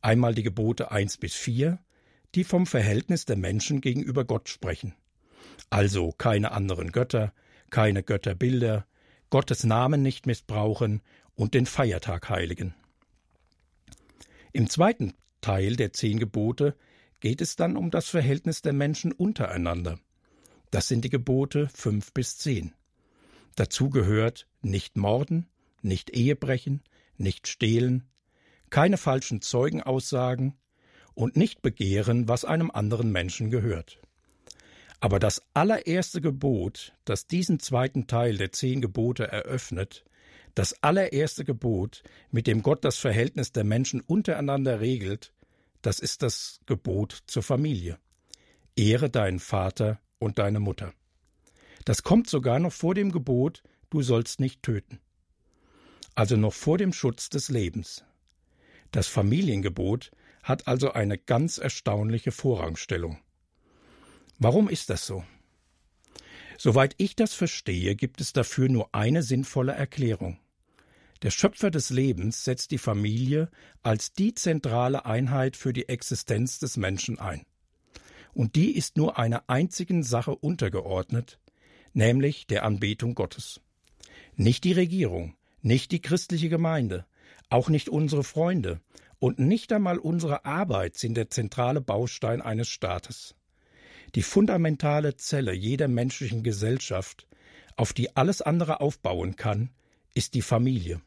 Einmal 0.00 0.36
die 0.36 0.44
Gebote 0.44 0.92
eins 0.92 1.16
bis 1.16 1.34
vier, 1.34 1.80
die 2.36 2.44
vom 2.44 2.66
Verhältnis 2.66 3.24
der 3.24 3.36
Menschen 3.36 3.80
gegenüber 3.80 4.24
Gott 4.24 4.48
sprechen. 4.48 4.94
Also 5.70 6.12
keine 6.12 6.52
anderen 6.52 6.92
Götter, 6.92 7.32
keine 7.70 8.04
Götterbilder, 8.04 8.86
Gottes 9.30 9.64
Namen 9.64 10.02
nicht 10.02 10.26
missbrauchen 10.26 11.02
und 11.34 11.54
den 11.54 11.66
Feiertag 11.66 12.28
heiligen. 12.30 12.74
Im 14.52 14.70
zweiten 14.70 15.14
Teil 15.40 15.76
der 15.76 15.92
zehn 15.92 16.18
Gebote 16.18 16.76
geht 17.20 17.40
es 17.40 17.56
dann 17.56 17.76
um 17.76 17.90
das 17.90 18.08
Verhältnis 18.08 18.62
der 18.62 18.72
Menschen 18.72 19.12
untereinander. 19.12 19.98
Das 20.70 20.88
sind 20.88 21.04
die 21.04 21.10
Gebote 21.10 21.68
fünf 21.74 22.12
bis 22.12 22.38
zehn. 22.38 22.72
Dazu 23.56 23.90
gehört 23.90 24.46
nicht 24.62 24.96
morden, 24.96 25.46
nicht 25.82 26.10
Ehebrechen, 26.10 26.82
nicht 27.16 27.48
stehlen, 27.48 28.04
keine 28.70 28.96
falschen 28.96 29.40
Zeugenaussagen 29.40 30.54
und 31.14 31.36
nicht 31.36 31.62
begehren, 31.62 32.28
was 32.28 32.44
einem 32.44 32.70
anderen 32.70 33.12
Menschen 33.12 33.50
gehört. 33.50 34.00
Aber 35.04 35.18
das 35.18 35.42
allererste 35.52 36.22
Gebot, 36.22 36.94
das 37.04 37.26
diesen 37.26 37.60
zweiten 37.60 38.06
Teil 38.06 38.38
der 38.38 38.52
zehn 38.52 38.80
Gebote 38.80 39.28
eröffnet, 39.30 40.04
das 40.54 40.82
allererste 40.82 41.44
Gebot, 41.44 42.02
mit 42.30 42.46
dem 42.46 42.62
Gott 42.62 42.84
das 42.84 42.96
Verhältnis 42.96 43.52
der 43.52 43.64
Menschen 43.64 44.00
untereinander 44.00 44.80
regelt, 44.80 45.34
das 45.82 45.98
ist 45.98 46.22
das 46.22 46.60
Gebot 46.64 47.18
zur 47.26 47.42
Familie. 47.42 47.98
Ehre 48.76 49.10
deinen 49.10 49.40
Vater 49.40 50.00
und 50.18 50.38
deine 50.38 50.60
Mutter. 50.60 50.94
Das 51.84 52.02
kommt 52.02 52.30
sogar 52.30 52.58
noch 52.58 52.72
vor 52.72 52.94
dem 52.94 53.12
Gebot, 53.12 53.62
du 53.90 54.00
sollst 54.00 54.40
nicht 54.40 54.62
töten 54.62 55.00
also 56.14 56.36
noch 56.36 56.52
vor 56.52 56.78
dem 56.78 56.92
Schutz 56.92 57.28
des 57.28 57.48
Lebens. 57.48 58.04
Das 58.90 59.08
Familiengebot 59.08 60.12
hat 60.42 60.68
also 60.68 60.92
eine 60.92 61.18
ganz 61.18 61.58
erstaunliche 61.58 62.30
Vorrangstellung. 62.30 63.18
Warum 64.38 64.68
ist 64.68 64.90
das 64.90 65.06
so? 65.06 65.24
Soweit 66.58 66.94
ich 66.98 67.16
das 67.16 67.34
verstehe, 67.34 67.94
gibt 67.96 68.20
es 68.20 68.32
dafür 68.32 68.68
nur 68.68 68.88
eine 68.92 69.22
sinnvolle 69.22 69.72
Erklärung. 69.72 70.38
Der 71.22 71.30
Schöpfer 71.30 71.70
des 71.70 71.90
Lebens 71.90 72.44
setzt 72.44 72.70
die 72.70 72.78
Familie 72.78 73.48
als 73.82 74.12
die 74.12 74.34
zentrale 74.34 75.06
Einheit 75.06 75.56
für 75.56 75.72
die 75.72 75.88
Existenz 75.88 76.58
des 76.58 76.76
Menschen 76.76 77.18
ein. 77.18 77.46
Und 78.34 78.56
die 78.56 78.76
ist 78.76 78.96
nur 78.96 79.18
einer 79.18 79.44
einzigen 79.46 80.02
Sache 80.02 80.34
untergeordnet, 80.34 81.38
nämlich 81.92 82.46
der 82.46 82.64
Anbetung 82.64 83.14
Gottes. 83.14 83.60
Nicht 84.36 84.64
die 84.64 84.72
Regierung, 84.72 85.36
nicht 85.62 85.92
die 85.92 86.02
christliche 86.02 86.48
Gemeinde, 86.48 87.06
auch 87.48 87.68
nicht 87.68 87.88
unsere 87.88 88.24
Freunde 88.24 88.80
und 89.18 89.38
nicht 89.38 89.72
einmal 89.72 89.98
unsere 89.98 90.44
Arbeit 90.44 90.98
sind 90.98 91.14
der 91.14 91.30
zentrale 91.30 91.80
Baustein 91.80 92.42
eines 92.42 92.68
Staates. 92.68 93.34
Die 94.14 94.22
fundamentale 94.22 95.16
Zelle 95.16 95.52
jeder 95.52 95.88
menschlichen 95.88 96.42
Gesellschaft, 96.44 97.26
auf 97.76 97.92
die 97.92 98.14
alles 98.14 98.42
andere 98.42 98.80
aufbauen 98.80 99.34
kann, 99.34 99.70
ist 100.14 100.34
die 100.34 100.42
Familie. 100.42 101.00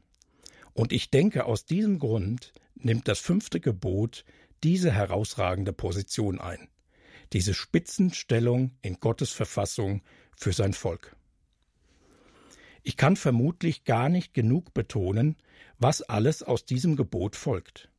Und 0.74 0.92
ich 0.92 1.10
denke, 1.10 1.46
aus 1.46 1.66
diesem 1.66 2.00
Grund 2.00 2.54
nimmt 2.76 3.08
das 3.08 3.20
fünfte 3.20 3.60
Gebot 3.62 4.26
diese 4.64 4.92
herausragende 4.92 5.72
Position 5.72 6.40
ein, 6.40 6.68
diese 7.32 7.54
Spitzenstellung 7.54 8.72
in 8.82 9.00
Gottes 9.00 9.32
Verfassung 9.32 10.02
für 10.36 10.52
sein 10.52 10.74
Volk. 10.74 11.16
Ich 12.84 12.98
kann 12.98 13.16
vermutlich 13.16 13.86
gar 13.86 14.10
nicht 14.10 14.34
genug 14.34 14.74
betonen, 14.74 15.38
was 15.78 16.02
alles 16.02 16.44
aus 16.44 16.66
diesem 16.66 16.96
Gebot 16.96 17.36
folgt. 17.36 17.90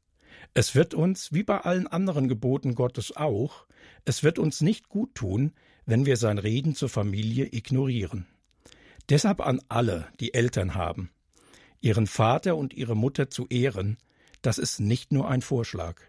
Es 0.54 0.74
wird 0.74 0.94
uns, 0.94 1.32
wie 1.32 1.42
bei 1.42 1.60
allen 1.60 1.86
anderen 1.86 2.28
Geboten 2.28 2.74
Gottes 2.74 3.16
auch, 3.16 3.67
es 4.04 4.22
wird 4.22 4.38
uns 4.38 4.60
nicht 4.60 4.88
gut 4.88 5.14
tun, 5.14 5.52
wenn 5.86 6.06
wir 6.06 6.16
sein 6.16 6.38
Reden 6.38 6.74
zur 6.74 6.88
Familie 6.88 7.46
ignorieren. 7.50 8.26
Deshalb 9.08 9.40
an 9.40 9.60
alle, 9.68 10.06
die 10.20 10.34
Eltern 10.34 10.74
haben, 10.74 11.10
ihren 11.80 12.06
Vater 12.06 12.56
und 12.56 12.74
ihre 12.74 12.96
Mutter 12.96 13.30
zu 13.30 13.46
ehren, 13.48 13.96
das 14.42 14.58
ist 14.58 14.80
nicht 14.80 15.12
nur 15.12 15.28
ein 15.28 15.42
Vorschlag. 15.42 16.00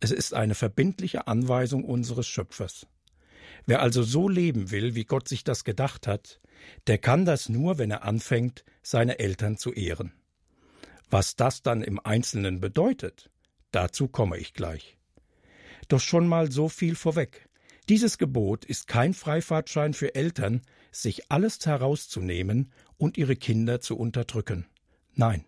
Es 0.00 0.10
ist 0.10 0.34
eine 0.34 0.54
verbindliche 0.54 1.28
Anweisung 1.28 1.84
unseres 1.84 2.26
Schöpfers. 2.26 2.86
Wer 3.66 3.80
also 3.80 4.02
so 4.02 4.28
leben 4.28 4.70
will, 4.70 4.94
wie 4.94 5.04
Gott 5.04 5.28
sich 5.28 5.44
das 5.44 5.64
gedacht 5.64 6.06
hat, 6.06 6.40
der 6.86 6.98
kann 6.98 7.24
das 7.24 7.48
nur, 7.48 7.78
wenn 7.78 7.90
er 7.90 8.02
anfängt, 8.02 8.64
seine 8.82 9.18
Eltern 9.18 9.56
zu 9.56 9.72
ehren. 9.72 10.12
Was 11.10 11.36
das 11.36 11.62
dann 11.62 11.82
im 11.82 12.00
Einzelnen 12.00 12.60
bedeutet, 12.60 13.30
dazu 13.70 14.08
komme 14.08 14.38
ich 14.38 14.54
gleich. 14.54 14.96
Doch 15.88 16.00
schon 16.00 16.26
mal 16.26 16.50
so 16.50 16.68
viel 16.68 16.94
vorweg. 16.94 17.48
Dieses 17.88 18.18
Gebot 18.18 18.64
ist 18.64 18.86
kein 18.86 19.12
Freifahrtschein 19.12 19.92
für 19.92 20.14
Eltern, 20.14 20.62
sich 20.92 21.30
alles 21.30 21.64
herauszunehmen 21.66 22.72
und 22.96 23.18
ihre 23.18 23.36
Kinder 23.36 23.80
zu 23.80 23.96
unterdrücken. 23.96 24.66
Nein, 25.14 25.44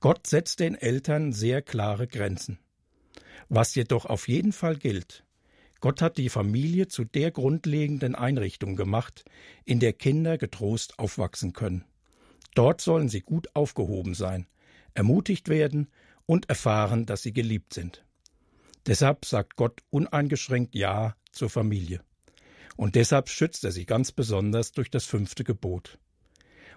Gott 0.00 0.26
setzt 0.26 0.60
den 0.60 0.74
Eltern 0.74 1.32
sehr 1.32 1.62
klare 1.62 2.06
Grenzen. 2.06 2.58
Was 3.48 3.74
jedoch 3.74 4.06
auf 4.06 4.28
jeden 4.28 4.52
Fall 4.52 4.76
gilt, 4.76 5.24
Gott 5.80 6.00
hat 6.00 6.16
die 6.16 6.30
Familie 6.30 6.88
zu 6.88 7.04
der 7.04 7.30
grundlegenden 7.30 8.14
Einrichtung 8.14 8.76
gemacht, 8.76 9.24
in 9.64 9.80
der 9.80 9.92
Kinder 9.92 10.38
getrost 10.38 10.98
aufwachsen 10.98 11.52
können. 11.52 11.84
Dort 12.54 12.80
sollen 12.80 13.08
sie 13.08 13.20
gut 13.20 13.54
aufgehoben 13.54 14.14
sein, 14.14 14.46
ermutigt 14.94 15.48
werden 15.48 15.88
und 16.24 16.48
erfahren, 16.48 17.04
dass 17.04 17.22
sie 17.22 17.32
geliebt 17.32 17.74
sind. 17.74 18.04
Deshalb 18.86 19.24
sagt 19.24 19.56
Gott 19.56 19.82
uneingeschränkt 19.90 20.74
Ja 20.74 21.16
zur 21.32 21.48
Familie. 21.48 22.00
Und 22.76 22.96
deshalb 22.96 23.28
schützt 23.28 23.64
er 23.64 23.72
sie 23.72 23.86
ganz 23.86 24.12
besonders 24.12 24.72
durch 24.72 24.90
das 24.90 25.04
fünfte 25.04 25.44
Gebot. 25.44 25.98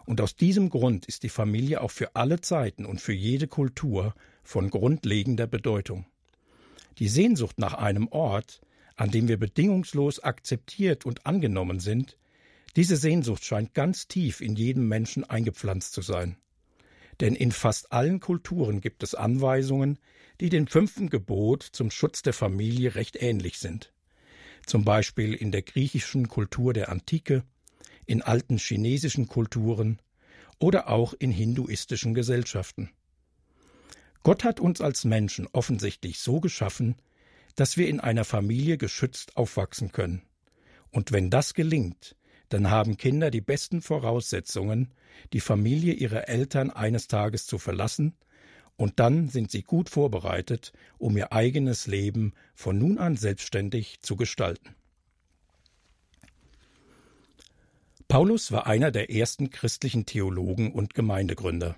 Und 0.05 0.21
aus 0.21 0.35
diesem 0.35 0.69
Grund 0.69 1.05
ist 1.05 1.23
die 1.23 1.29
Familie 1.29 1.81
auch 1.81 1.91
für 1.91 2.15
alle 2.15 2.39
Zeiten 2.39 2.85
und 2.85 3.01
für 3.01 3.13
jede 3.13 3.47
Kultur 3.47 4.15
von 4.41 4.69
grundlegender 4.69 5.47
Bedeutung. 5.47 6.05
Die 6.99 7.09
Sehnsucht 7.09 7.59
nach 7.59 7.73
einem 7.73 8.07
Ort, 8.07 8.61
an 8.95 9.11
dem 9.11 9.27
wir 9.27 9.37
bedingungslos 9.37 10.21
akzeptiert 10.21 11.05
und 11.05 11.25
angenommen 11.25 11.79
sind, 11.79 12.17
diese 12.77 12.95
Sehnsucht 12.95 13.43
scheint 13.43 13.73
ganz 13.73 14.07
tief 14.07 14.39
in 14.39 14.55
jedem 14.55 14.87
Menschen 14.87 15.23
eingepflanzt 15.23 15.93
zu 15.93 16.01
sein. 16.01 16.37
Denn 17.19 17.35
in 17.35 17.51
fast 17.51 17.91
allen 17.91 18.19
Kulturen 18.19 18.81
gibt 18.81 19.03
es 19.03 19.15
Anweisungen, 19.15 19.97
die 20.39 20.49
dem 20.49 20.67
fünften 20.67 21.09
Gebot 21.09 21.63
zum 21.63 21.89
Schutz 21.89 22.21
der 22.21 22.33
Familie 22.33 22.95
recht 22.95 23.21
ähnlich 23.21 23.57
sind. 23.59 23.93
Zum 24.65 24.83
Beispiel 24.83 25.33
in 25.33 25.51
der 25.51 25.61
griechischen 25.61 26.27
Kultur 26.27 26.73
der 26.73 26.89
Antike, 26.89 27.43
in 28.05 28.21
alten 28.21 28.57
chinesischen 28.57 29.27
Kulturen 29.27 29.99
oder 30.59 30.89
auch 30.89 31.13
in 31.13 31.31
hinduistischen 31.31 32.13
Gesellschaften. 32.13 32.91
Gott 34.23 34.43
hat 34.43 34.59
uns 34.59 34.81
als 34.81 35.05
Menschen 35.05 35.47
offensichtlich 35.53 36.19
so 36.19 36.41
geschaffen, 36.41 36.95
dass 37.55 37.77
wir 37.77 37.87
in 37.87 37.99
einer 38.01 38.25
Familie 38.25 38.77
geschützt 38.77 39.37
aufwachsen 39.37 39.91
können. 39.91 40.21
Und 40.91 41.11
wenn 41.13 41.29
das 41.29 41.53
gelingt, 41.53 42.16
dann 42.49 42.69
haben 42.69 42.97
Kinder 42.97 43.31
die 43.31 43.41
besten 43.41 43.81
Voraussetzungen, 43.81 44.93
die 45.33 45.39
Familie 45.39 45.93
ihrer 45.93 46.29
Eltern 46.29 46.69
eines 46.71 47.07
Tages 47.07 47.45
zu 47.45 47.57
verlassen, 47.57 48.15
und 48.77 48.99
dann 48.99 49.27
sind 49.27 49.49
sie 49.49 49.63
gut 49.63 49.89
vorbereitet, 49.89 50.71
um 50.99 51.17
ihr 51.17 51.33
eigenes 51.33 51.87
Leben 51.87 52.33
von 52.53 52.77
nun 52.77 52.99
an 52.99 53.17
selbstständig 53.17 54.01
zu 54.01 54.15
gestalten. 54.15 54.75
Paulus 58.07 58.51
war 58.51 58.67
einer 58.67 58.91
der 58.91 59.09
ersten 59.11 59.49
christlichen 59.49 60.05
Theologen 60.05 60.71
und 60.71 60.93
Gemeindegründer. 60.93 61.75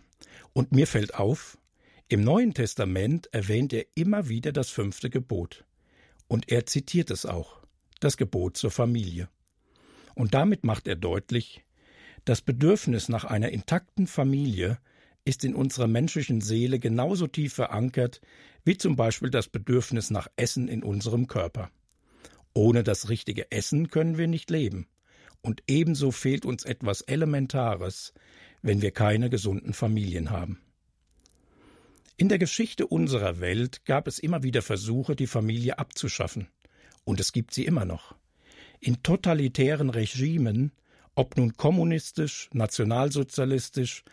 Und 0.53 0.73
mir 0.73 0.85
fällt 0.85 1.15
auf, 1.15 1.57
im 2.09 2.21
Neuen 2.23 2.53
Testament 2.53 3.33
erwähnt 3.33 3.71
er 3.71 3.85
immer 3.95 4.29
wieder 4.29 4.51
das 4.51 4.69
fünfte 4.69 5.09
Gebot. 5.09 5.65
Und 6.27 6.51
er 6.51 6.65
zitiert 6.65 7.11
es 7.11 7.25
auch, 7.25 7.61
das 7.99 8.17
Gebot 8.17 8.57
zur 8.57 8.71
Familie. 8.71 9.29
Und 10.15 10.33
damit 10.33 10.63
macht 10.63 10.87
er 10.87 10.95
deutlich, 10.95 11.63
das 12.25 12.41
Bedürfnis 12.41 13.09
nach 13.09 13.23
einer 13.23 13.49
intakten 13.49 14.07
Familie 14.07 14.79
ist 15.25 15.43
in 15.43 15.55
unserer 15.55 15.87
menschlichen 15.87 16.41
Seele 16.41 16.79
genauso 16.79 17.27
tief 17.27 17.53
verankert 17.53 18.21
wie 18.65 18.77
zum 18.77 18.95
Beispiel 18.95 19.29
das 19.29 19.47
Bedürfnis 19.47 20.09
nach 20.09 20.27
Essen 20.35 20.67
in 20.67 20.83
unserem 20.83 21.27
Körper. 21.27 21.71
Ohne 22.53 22.83
das 22.83 23.09
richtige 23.09 23.51
Essen 23.51 23.89
können 23.89 24.17
wir 24.17 24.27
nicht 24.27 24.49
leben. 24.49 24.87
Und 25.41 25.63
ebenso 25.67 26.11
fehlt 26.11 26.45
uns 26.45 26.65
etwas 26.65 27.01
Elementares, 27.01 28.13
wenn 28.61 28.81
wir 28.81 28.91
keine 28.91 29.29
gesunden 29.29 29.73
Familien 29.73 30.31
haben. 30.31 30.59
In 32.17 32.27
der 32.27 32.37
Geschichte 32.37 32.85
unserer 32.85 33.39
Welt 33.39 33.85
gab 33.85 34.05
es 34.07 34.19
immer 34.19 34.43
wieder 34.43 34.61
Versuche, 34.61 35.15
die 35.15 35.27
Familie 35.27 35.79
abzuschaffen. 35.79 36.49
Und 37.05 37.21
es 37.21 37.31
gibt 37.31 37.53
sie 37.53 37.65
immer 37.65 37.85
noch. 37.85 38.15
In 38.79 39.03
totalitären 39.03 39.89
Regimen, 39.89 40.71
ob 41.15 41.37
nun 41.37 41.55
kommunistisch, 41.55 42.49
nationalsozialistisch 42.53 44.03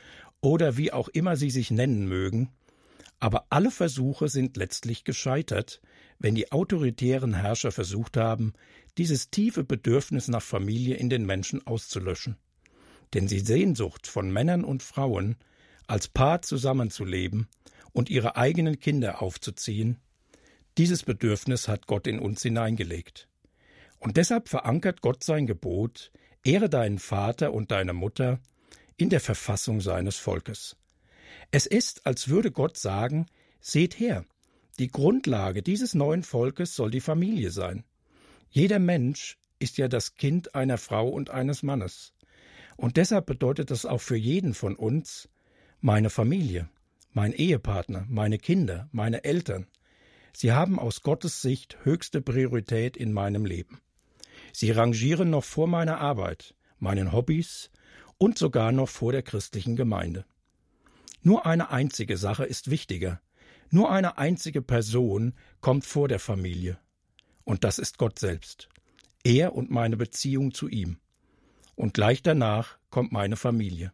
oder 0.41 0.77
wie 0.77 0.93
auch 0.93 1.09
immer 1.09 1.37
sie 1.37 1.51
sich 1.51 1.71
nennen 1.71 2.09
mögen, 2.09 2.51
aber 3.19 3.47
alle 3.51 3.71
Versuche 3.71 4.29
sind 4.29 4.57
letztlich 4.57 5.05
gescheitert, 5.05 5.81
wenn 6.19 6.35
die 6.35 6.53
autoritären 6.53 7.35
Herrscher 7.35 7.73
versucht 7.73 8.17
haben, 8.17 8.53
dieses 8.99 9.31
tiefe 9.31 9.65
Bedürfnis 9.65 10.29
nach 10.29 10.43
Familie 10.43 10.97
in 10.97 11.11
den 11.11 11.25
Menschen 11.25 11.67
auszulöschen. 11.67 12.37
Denn 13.15 13.27
die 13.27 13.41
Sehnsucht 13.41 14.07
von 14.07 14.31
Männern 14.31 14.65
und 14.65 14.83
Frauen, 14.83 15.37
als 15.87 16.09
Paar 16.09 16.43
zusammenzuleben 16.43 17.47
und 17.93 18.11
ihre 18.11 18.37
eigenen 18.37 18.81
Kinder 18.81 19.23
aufzuziehen, 19.23 19.99
dieses 20.77 21.05
Bedürfnis 21.05 21.69
hat 21.69 21.87
Gott 21.87 22.07
in 22.07 22.19
uns 22.19 22.43
hineingelegt. 22.43 23.29
Und 24.07 24.19
deshalb 24.19 24.49
verankert 24.49 25.01
Gott 25.01 25.25
sein 25.25 25.49
Gebot, 25.49 26.13
Ehre 26.45 26.71
deinen 26.71 27.01
Vater 27.01 27.53
und 27.53 27.73
deine 27.73 27.93
Mutter, 27.93 28.39
in 28.97 29.11
der 29.11 29.19
Verfassung 29.19 29.81
seines 29.81 30.17
Volkes. 30.17 30.77
Es 31.51 31.67
ist, 31.67 32.07
als 32.07 32.29
würde 32.29 32.53
Gott 32.53 32.79
sagen, 32.79 33.27
seht 33.61 33.99
her, 33.99 34.25
die 34.79 34.87
Grundlage 34.87 35.61
dieses 35.61 35.95
neuen 35.95 36.23
Volkes 36.23 36.77
soll 36.77 36.93
die 36.93 37.01
Familie 37.01 37.51
sein. 37.51 37.83
Jeder 38.49 38.79
Mensch 38.79 39.39
ist 39.59 39.77
ja 39.77 39.89
das 39.89 40.15
Kind 40.15 40.55
einer 40.55 40.79
Frau 40.79 41.09
und 41.09 41.31
eines 41.31 41.65
Mannes. 41.65 42.13
Und 42.77 42.99
deshalb 42.99 43.27
bedeutet 43.27 43.73
das 43.73 43.85
auch 43.85 44.01
für 44.01 44.17
jeden 44.17 44.55
von 44.55 44.77
uns 44.77 45.29
meine 45.81 46.11
Familie, 46.11 46.69
mein 47.13 47.33
Ehepartner, 47.33 48.07
meine 48.09 48.39
Kinder, 48.39 48.89
meine 48.93 49.25
Eltern. 49.25 49.67
Sie 50.33 50.53
haben 50.53 50.79
aus 50.79 51.03
Gottes 51.03 51.43
Sicht 51.43 51.79
höchste 51.83 52.23
Priorität 52.23 52.97
in 52.97 53.13
meinem 53.13 53.45
Leben. 53.45 53.81
Sie 54.59 54.71
rangieren 54.71 55.29
noch 55.29 55.45
vor 55.45 55.67
meiner 55.67 56.01
Arbeit, 56.01 56.55
meinen 56.79 57.13
Hobbys 57.13 57.71
und 58.17 58.39
sogar 58.39 58.73
noch 58.73 58.89
vor 58.89 59.13
der 59.13 59.23
christlichen 59.23 59.77
Gemeinde. 59.77 60.25
Nur 61.21 61.45
eine 61.45 61.69
einzige 61.69 62.17
Sache 62.17 62.47
ist 62.47 62.71
wichtiger. 62.71 63.21
Nur 63.69 63.93
eine 63.93 64.17
einzige 64.17 64.63
Person 64.63 65.35
kommt 65.61 65.85
vor 65.85 66.09
der 66.09 66.21
Familie. 66.21 66.79
Und 67.45 67.65
das 67.65 67.79
ist 67.79 67.99
Gott 67.99 68.19
selbst. 68.19 68.71
Er 69.23 69.55
und 69.55 69.71
meine 69.71 69.99
Beziehung 69.99 70.55
zu 70.55 70.69
ihm. 70.69 71.01
Und 71.75 71.93
gleich 71.93 72.23
danach 72.23 72.79
kommt 72.89 73.13
meine 73.13 73.37
Familie. 73.37 73.93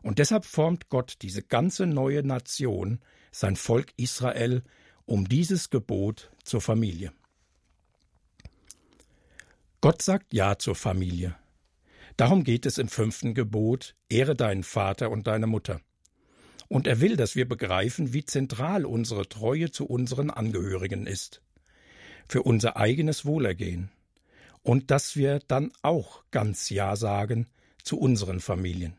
Und 0.00 0.20
deshalb 0.20 0.46
formt 0.46 0.88
Gott 0.88 1.16
diese 1.20 1.42
ganze 1.42 1.86
neue 1.86 2.22
Nation, 2.22 3.00
sein 3.30 3.56
Volk 3.56 3.92
Israel, 3.98 4.62
um 5.04 5.28
dieses 5.28 5.68
Gebot 5.68 6.30
zur 6.44 6.62
Familie. 6.62 7.12
Gott 9.82 10.00
sagt 10.00 10.32
Ja 10.32 10.58
zur 10.58 10.76
Familie. 10.76 11.34
Darum 12.16 12.44
geht 12.44 12.66
es 12.66 12.78
im 12.78 12.86
fünften 12.86 13.34
Gebot, 13.34 13.96
Ehre 14.08 14.36
deinen 14.36 14.62
Vater 14.62 15.10
und 15.10 15.26
deine 15.26 15.48
Mutter. 15.48 15.80
Und 16.68 16.86
er 16.86 17.00
will, 17.00 17.16
dass 17.16 17.34
wir 17.34 17.48
begreifen, 17.48 18.12
wie 18.12 18.24
zentral 18.24 18.86
unsere 18.86 19.28
Treue 19.28 19.72
zu 19.72 19.84
unseren 19.84 20.30
Angehörigen 20.30 21.08
ist. 21.08 21.42
Für 22.28 22.44
unser 22.44 22.76
eigenes 22.76 23.24
Wohlergehen. 23.24 23.90
Und 24.62 24.92
dass 24.92 25.16
wir 25.16 25.40
dann 25.40 25.72
auch 25.82 26.22
ganz 26.30 26.70
Ja 26.70 26.94
sagen 26.94 27.48
zu 27.82 27.98
unseren 27.98 28.38
Familien. 28.38 28.96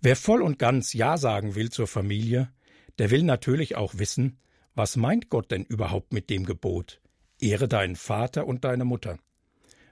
Wer 0.00 0.16
voll 0.16 0.42
und 0.42 0.58
ganz 0.58 0.94
Ja 0.94 1.16
sagen 1.16 1.54
will 1.54 1.70
zur 1.70 1.86
Familie, 1.86 2.52
der 2.98 3.12
will 3.12 3.22
natürlich 3.22 3.76
auch 3.76 3.98
wissen, 3.98 4.40
was 4.74 4.96
meint 4.96 5.30
Gott 5.30 5.52
denn 5.52 5.64
überhaupt 5.64 6.12
mit 6.12 6.28
dem 6.28 6.44
Gebot? 6.44 7.00
Ehre 7.40 7.68
deinen 7.68 7.96
Vater 7.96 8.46
und 8.46 8.64
deine 8.64 8.84
Mutter. 8.84 9.18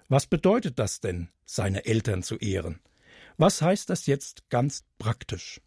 Was 0.08 0.26
bedeutet 0.26 0.78
das 0.78 1.00
denn, 1.00 1.28
seine 1.44 1.84
Eltern 1.84 2.22
zu 2.22 2.36
ehren? 2.36 2.80
Was 3.36 3.62
heißt 3.62 3.88
das 3.90 4.06
jetzt 4.06 4.48
ganz 4.50 4.84
praktisch? 4.98 5.60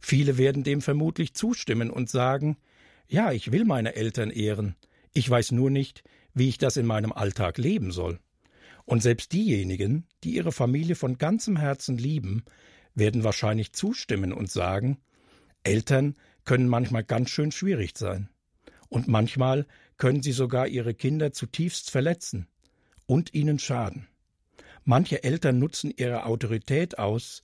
Viele 0.00 0.38
werden 0.38 0.64
dem 0.64 0.80
vermutlich 0.80 1.34
zustimmen 1.34 1.90
und 1.90 2.08
sagen, 2.10 2.56
ja, 3.08 3.32
ich 3.32 3.52
will 3.52 3.64
meine 3.64 3.94
Eltern 3.94 4.30
ehren, 4.30 4.76
ich 5.12 5.28
weiß 5.28 5.52
nur 5.52 5.70
nicht, 5.70 6.04
wie 6.34 6.48
ich 6.48 6.58
das 6.58 6.76
in 6.76 6.86
meinem 6.86 7.12
Alltag 7.12 7.58
leben 7.58 7.92
soll. 7.92 8.18
Und 8.84 9.02
selbst 9.02 9.32
diejenigen, 9.32 10.06
die 10.22 10.34
ihre 10.34 10.52
Familie 10.52 10.94
von 10.94 11.18
ganzem 11.18 11.56
Herzen 11.56 11.98
lieben, 11.98 12.44
werden 12.94 13.24
wahrscheinlich 13.24 13.72
zustimmen 13.72 14.32
und 14.32 14.50
sagen, 14.50 14.98
Eltern 15.64 16.16
können 16.44 16.68
manchmal 16.68 17.04
ganz 17.04 17.30
schön 17.30 17.50
schwierig 17.50 17.98
sein. 17.98 18.28
Und 18.88 19.08
manchmal 19.08 19.66
können 19.98 20.22
sie 20.22 20.32
sogar 20.32 20.68
ihre 20.68 20.94
Kinder 20.94 21.32
zutiefst 21.32 21.90
verletzen 21.90 22.46
und 23.06 23.34
ihnen 23.34 23.58
schaden. 23.58 24.08
Manche 24.84 25.24
Eltern 25.24 25.58
nutzen 25.58 25.92
ihre 25.96 26.26
Autorität 26.26 26.98
aus 26.98 27.42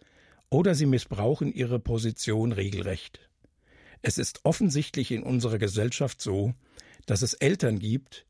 oder 0.50 0.74
sie 0.74 0.86
missbrauchen 0.86 1.52
ihre 1.52 1.80
Position 1.80 2.52
regelrecht. 2.52 3.20
Es 4.02 4.18
ist 4.18 4.40
offensichtlich 4.44 5.10
in 5.10 5.22
unserer 5.22 5.58
Gesellschaft 5.58 6.20
so, 6.20 6.54
dass 7.06 7.22
es 7.22 7.34
Eltern 7.34 7.78
gibt, 7.78 8.26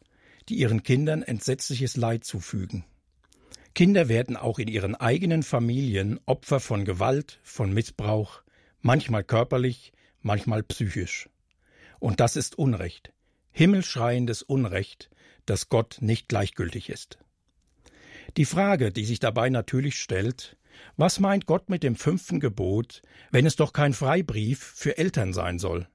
die 0.49 0.57
ihren 0.57 0.83
Kindern 0.83 1.23
entsetzliches 1.23 1.97
Leid 1.97 2.25
zufügen. 2.25 2.85
Kinder 3.75 4.09
werden 4.09 4.37
auch 4.37 4.59
in 4.59 4.69
ihren 4.69 4.95
eigenen 4.95 5.43
Familien 5.43 6.21
Opfer 6.27 6.61
von 6.61 6.85
Gewalt, 6.85 7.41
von 7.43 7.73
Missbrauch, 7.73 8.43
manchmal 8.83 9.25
körperlich, 9.25 9.93
manchmal 10.21 10.63
psychisch. 10.63 11.31
Und 11.99 12.21
das 12.21 12.37
ist 12.37 12.59
Unrecht, 12.59 13.13
himmelschreiendes 13.53 14.43
Unrecht, 14.43 15.11
dass 15.47 15.69
Gott 15.69 15.99
nicht 16.01 16.29
gleichgültig 16.29 16.89
ist. 16.89 17.19
Die 18.37 18.45
Frage, 18.45 18.93
die 18.93 19.05
sich 19.05 19.21
dabei 19.21 19.51
natürlich 19.51 19.99
stellt, 19.99 20.57
was 20.97 21.21
meint 21.21 21.47
Gott 21.47 21.69
mit 21.69 21.83
dem 21.83 21.97
fünften 21.97 22.41
Gebot, 22.41 23.03
wenn 23.31 23.47
es 23.47 23.57
doch 23.57 23.73
kein 23.73 23.93
Freibrief 23.93 24.59
für 24.59 24.99
Eltern 24.99 25.33
sein 25.33 25.59
soll? 25.59 25.89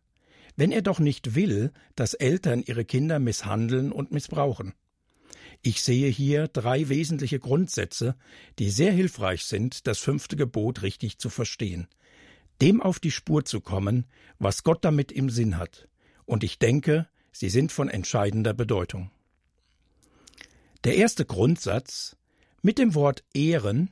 Wenn 0.55 0.71
er 0.71 0.81
doch 0.81 0.99
nicht 0.99 1.35
will, 1.35 1.71
dass 1.95 2.13
Eltern 2.13 2.63
ihre 2.65 2.85
Kinder 2.85 3.19
misshandeln 3.19 3.91
und 3.91 4.11
missbrauchen? 4.11 4.73
Ich 5.61 5.81
sehe 5.81 6.09
hier 6.09 6.47
drei 6.47 6.89
wesentliche 6.89 7.39
Grundsätze, 7.39 8.15
die 8.59 8.69
sehr 8.69 8.91
hilfreich 8.91 9.45
sind, 9.45 9.87
das 9.87 9.97
fünfte 9.97 10.35
Gebot 10.35 10.83
richtig 10.83 11.17
zu 11.17 11.29
verstehen, 11.29 11.87
dem 12.61 12.81
auf 12.81 12.99
die 12.99 13.11
Spur 13.11 13.45
zu 13.45 13.61
kommen, 13.61 14.05
was 14.39 14.63
Gott 14.63 14.85
damit 14.85 15.11
im 15.11 15.29
Sinn 15.29 15.57
hat. 15.57 15.89
Und 16.25 16.43
ich 16.43 16.59
denke, 16.59 17.07
sie 17.37 17.49
sind 17.49 17.71
von 17.71 17.87
entscheidender 17.87 18.53
Bedeutung. 18.53 19.11
Der 20.83 20.95
erste 20.95 21.25
Grundsatz 21.25 22.15
mit 22.61 22.79
dem 22.79 22.95
Wort 22.95 23.23
Ehren, 23.33 23.91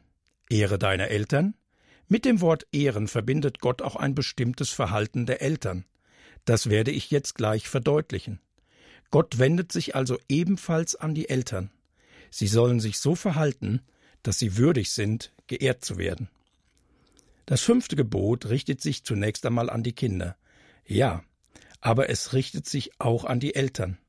Ehre 0.50 0.80
deiner 0.80 1.10
Eltern, 1.10 1.56
mit 2.08 2.26
dem 2.26 2.42
Wort 2.42 2.68
Ehren 2.72 3.08
verbindet 3.08 3.60
Gott 3.60 3.82
auch 3.82 3.96
ein 3.96 4.16
bestimmtes 4.16 4.72
Verhalten 4.72 5.26
der 5.26 5.42
Eltern. 5.42 5.86
Das 6.46 6.70
werde 6.70 6.92
ich 6.92 7.12
jetzt 7.12 7.36
gleich 7.36 7.68
verdeutlichen. 7.68 8.40
Gott 9.12 9.38
wendet 9.38 9.72
sich 9.72 9.96
also 9.96 10.18
ebenfalls 10.28 10.96
an 10.96 11.14
die 11.16 11.30
Eltern. 11.30 11.72
Sie 12.32 12.48
sollen 12.48 12.80
sich 12.80 12.98
so 13.00 13.16
verhalten, 13.16 13.82
dass 14.24 14.40
sie 14.40 14.58
würdig 14.58 14.92
sind, 14.92 15.34
geehrt 15.48 15.86
zu 15.86 15.98
werden. 15.98 16.30
Das 17.46 17.62
fünfte 17.62 17.96
Gebot 17.96 18.48
richtet 18.48 18.82
sich 18.82 19.04
zunächst 19.04 19.46
einmal 19.46 19.70
an 19.70 19.84
die 19.84 19.94
Kinder. 19.94 20.36
Ja, 20.86 21.24
aber 21.86 22.10
es 22.10 22.34
richtet 22.34 22.68
sich 22.68 23.00
auch 23.00 23.26
an 23.26 23.40
die 23.40 23.54
Eltern. 23.54 24.00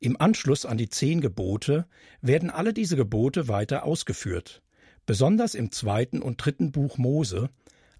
Im 0.00 0.18
Anschluss 0.18 0.64
an 0.64 0.78
die 0.78 0.88
zehn 0.88 1.20
Gebote 1.20 1.86
werden 2.22 2.48
alle 2.48 2.72
diese 2.72 2.96
Gebote 2.96 3.46
weiter 3.46 3.84
ausgeführt, 3.84 4.62
besonders 5.04 5.54
im 5.54 5.70
zweiten 5.70 6.22
und 6.22 6.42
dritten 6.42 6.72
Buch 6.72 6.96
Mose, 6.96 7.50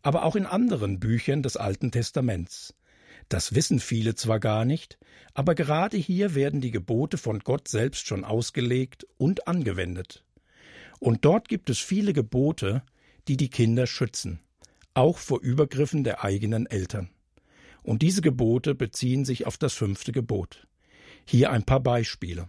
aber 0.00 0.24
auch 0.24 0.36
in 0.36 0.46
anderen 0.46 1.00
Büchern 1.00 1.42
des 1.42 1.58
Alten 1.58 1.90
Testaments. 1.90 2.72
Das 3.28 3.54
wissen 3.54 3.78
viele 3.78 4.14
zwar 4.14 4.40
gar 4.40 4.64
nicht, 4.64 4.98
aber 5.34 5.54
gerade 5.54 5.98
hier 5.98 6.34
werden 6.34 6.62
die 6.62 6.70
Gebote 6.70 7.18
von 7.18 7.40
Gott 7.40 7.68
selbst 7.68 8.06
schon 8.06 8.24
ausgelegt 8.24 9.06
und 9.18 9.46
angewendet. 9.46 10.24
Und 10.98 11.26
dort 11.26 11.50
gibt 11.50 11.68
es 11.68 11.78
viele 11.78 12.14
Gebote, 12.14 12.82
die 13.28 13.36
die 13.36 13.50
Kinder 13.50 13.86
schützen, 13.86 14.40
auch 14.94 15.18
vor 15.18 15.42
Übergriffen 15.42 16.04
der 16.04 16.24
eigenen 16.24 16.64
Eltern. 16.64 17.10
Und 17.82 18.02
diese 18.02 18.22
Gebote 18.22 18.74
beziehen 18.74 19.24
sich 19.24 19.46
auf 19.46 19.56
das 19.56 19.74
fünfte 19.74 20.12
Gebot. 20.12 20.66
Hier 21.24 21.50
ein 21.50 21.64
paar 21.64 21.80
Beispiele. 21.80 22.48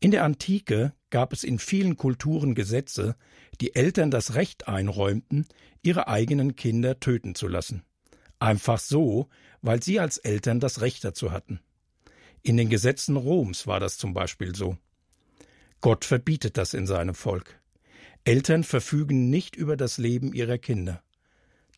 In 0.00 0.10
der 0.10 0.24
Antike 0.24 0.94
gab 1.10 1.32
es 1.32 1.44
in 1.44 1.58
vielen 1.58 1.96
Kulturen 1.96 2.54
Gesetze, 2.54 3.16
die 3.60 3.74
Eltern 3.74 4.10
das 4.10 4.34
Recht 4.34 4.66
einräumten, 4.66 5.46
ihre 5.82 6.08
eigenen 6.08 6.56
Kinder 6.56 7.00
töten 7.00 7.34
zu 7.34 7.48
lassen. 7.48 7.82
Einfach 8.38 8.78
so, 8.78 9.28
weil 9.60 9.82
sie 9.82 10.00
als 10.00 10.16
Eltern 10.16 10.60
das 10.60 10.80
Recht 10.80 11.04
dazu 11.04 11.32
hatten. 11.32 11.60
In 12.42 12.56
den 12.56 12.70
Gesetzen 12.70 13.16
Roms 13.16 13.66
war 13.66 13.80
das 13.80 13.98
zum 13.98 14.14
Beispiel 14.14 14.54
so. 14.54 14.78
Gott 15.82 16.06
verbietet 16.06 16.56
das 16.56 16.72
in 16.72 16.86
seinem 16.86 17.14
Volk. 17.14 17.60
Eltern 18.24 18.64
verfügen 18.64 19.28
nicht 19.28 19.56
über 19.56 19.76
das 19.76 19.98
Leben 19.98 20.32
ihrer 20.32 20.58
Kinder. 20.58 21.02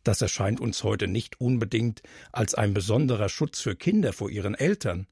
Das 0.05 0.21
erscheint 0.21 0.61
uns 0.61 0.83
heute 0.83 1.07
nicht 1.07 1.41
unbedingt 1.41 2.03
als 2.33 2.55
ein 2.55 2.75
besonderer 2.75 3.29
Schutz 3.29 3.61
für 3.61 3.77
Kinder 3.77 4.13
vor 4.13 4.31
ihren 4.31 4.55
Eltern, 4.55 5.07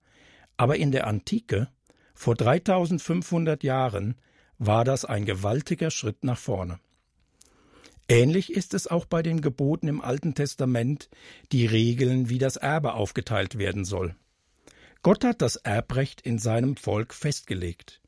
aber 0.57 0.77
in 0.77 0.91
der 0.91 1.07
Antike, 1.07 1.69
vor 2.15 2.35
3500 2.35 3.63
Jahren, 3.63 4.17
war 4.59 4.85
das 4.85 5.05
ein 5.05 5.25
gewaltiger 5.25 5.91
Schritt 5.91 6.23
nach 6.23 6.39
vorne. 6.39 6.81
Ähnlich 8.09 8.53
ist 8.53 8.75
es 8.75 8.89
auch 8.89 9.07
bei 9.07 9.23
den 9.23 9.41
Geboten 9.41 9.87
im 9.87 10.01
Alten 10.01 10.35
Testament, 10.35 11.09
die 11.53 11.65
regeln, 11.65 12.29
wie 12.29 12.39
das 12.39 12.57
Erbe 12.57 12.95
aufgeteilt 12.95 13.57
werden 13.57 13.85
soll. 13.85 14.17
Gott 15.03 15.25
hat 15.25 15.41
das 15.41 15.57
Erbrecht 15.57 16.21
in 16.21 16.39
seinem 16.39 16.77
Volk 16.77 17.15
festgelegt. 17.15 18.03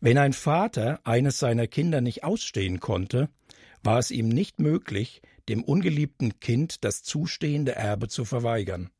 Wenn 0.00 0.18
ein 0.18 0.32
Vater 0.32 1.00
eines 1.04 1.38
seiner 1.38 1.68
Kinder 1.68 2.00
nicht 2.00 2.24
ausstehen 2.24 2.80
konnte, 2.80 3.30
war 3.82 3.98
es 3.98 4.10
ihm 4.10 4.28
nicht 4.28 4.58
möglich, 4.58 5.22
dem 5.48 5.64
ungeliebten 5.64 6.40
Kind 6.40 6.84
das 6.84 7.02
zustehende 7.02 7.74
Erbe 7.74 8.08
zu 8.08 8.24
verweigern. 8.24 8.90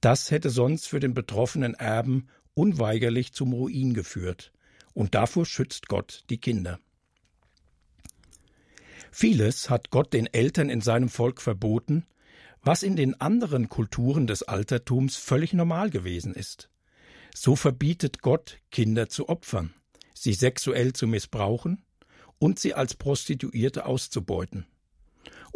Das 0.00 0.30
hätte 0.30 0.50
sonst 0.50 0.86
für 0.86 1.00
den 1.00 1.14
betroffenen 1.14 1.74
Erben 1.74 2.28
unweigerlich 2.54 3.32
zum 3.32 3.52
Ruin 3.52 3.94
geführt, 3.94 4.52
und 4.94 5.14
davor 5.14 5.44
schützt 5.44 5.88
Gott 5.88 6.24
die 6.30 6.38
Kinder. 6.38 6.78
Vieles 9.10 9.70
hat 9.70 9.90
Gott 9.90 10.12
den 10.12 10.26
Eltern 10.26 10.68
in 10.68 10.80
seinem 10.80 11.08
Volk 11.08 11.40
verboten, 11.40 12.06
was 12.62 12.82
in 12.82 12.96
den 12.96 13.20
anderen 13.20 13.68
Kulturen 13.68 14.26
des 14.26 14.42
Altertums 14.42 15.16
völlig 15.16 15.52
normal 15.52 15.90
gewesen 15.90 16.34
ist. 16.34 16.68
So 17.34 17.56
verbietet 17.56 18.22
Gott, 18.22 18.58
Kinder 18.70 19.08
zu 19.08 19.28
opfern, 19.28 19.74
sie 20.14 20.32
sexuell 20.32 20.92
zu 20.92 21.06
missbrauchen 21.06 21.84
und 22.38 22.58
sie 22.58 22.74
als 22.74 22.94
Prostituierte 22.94 23.86
auszubeuten. 23.86 24.66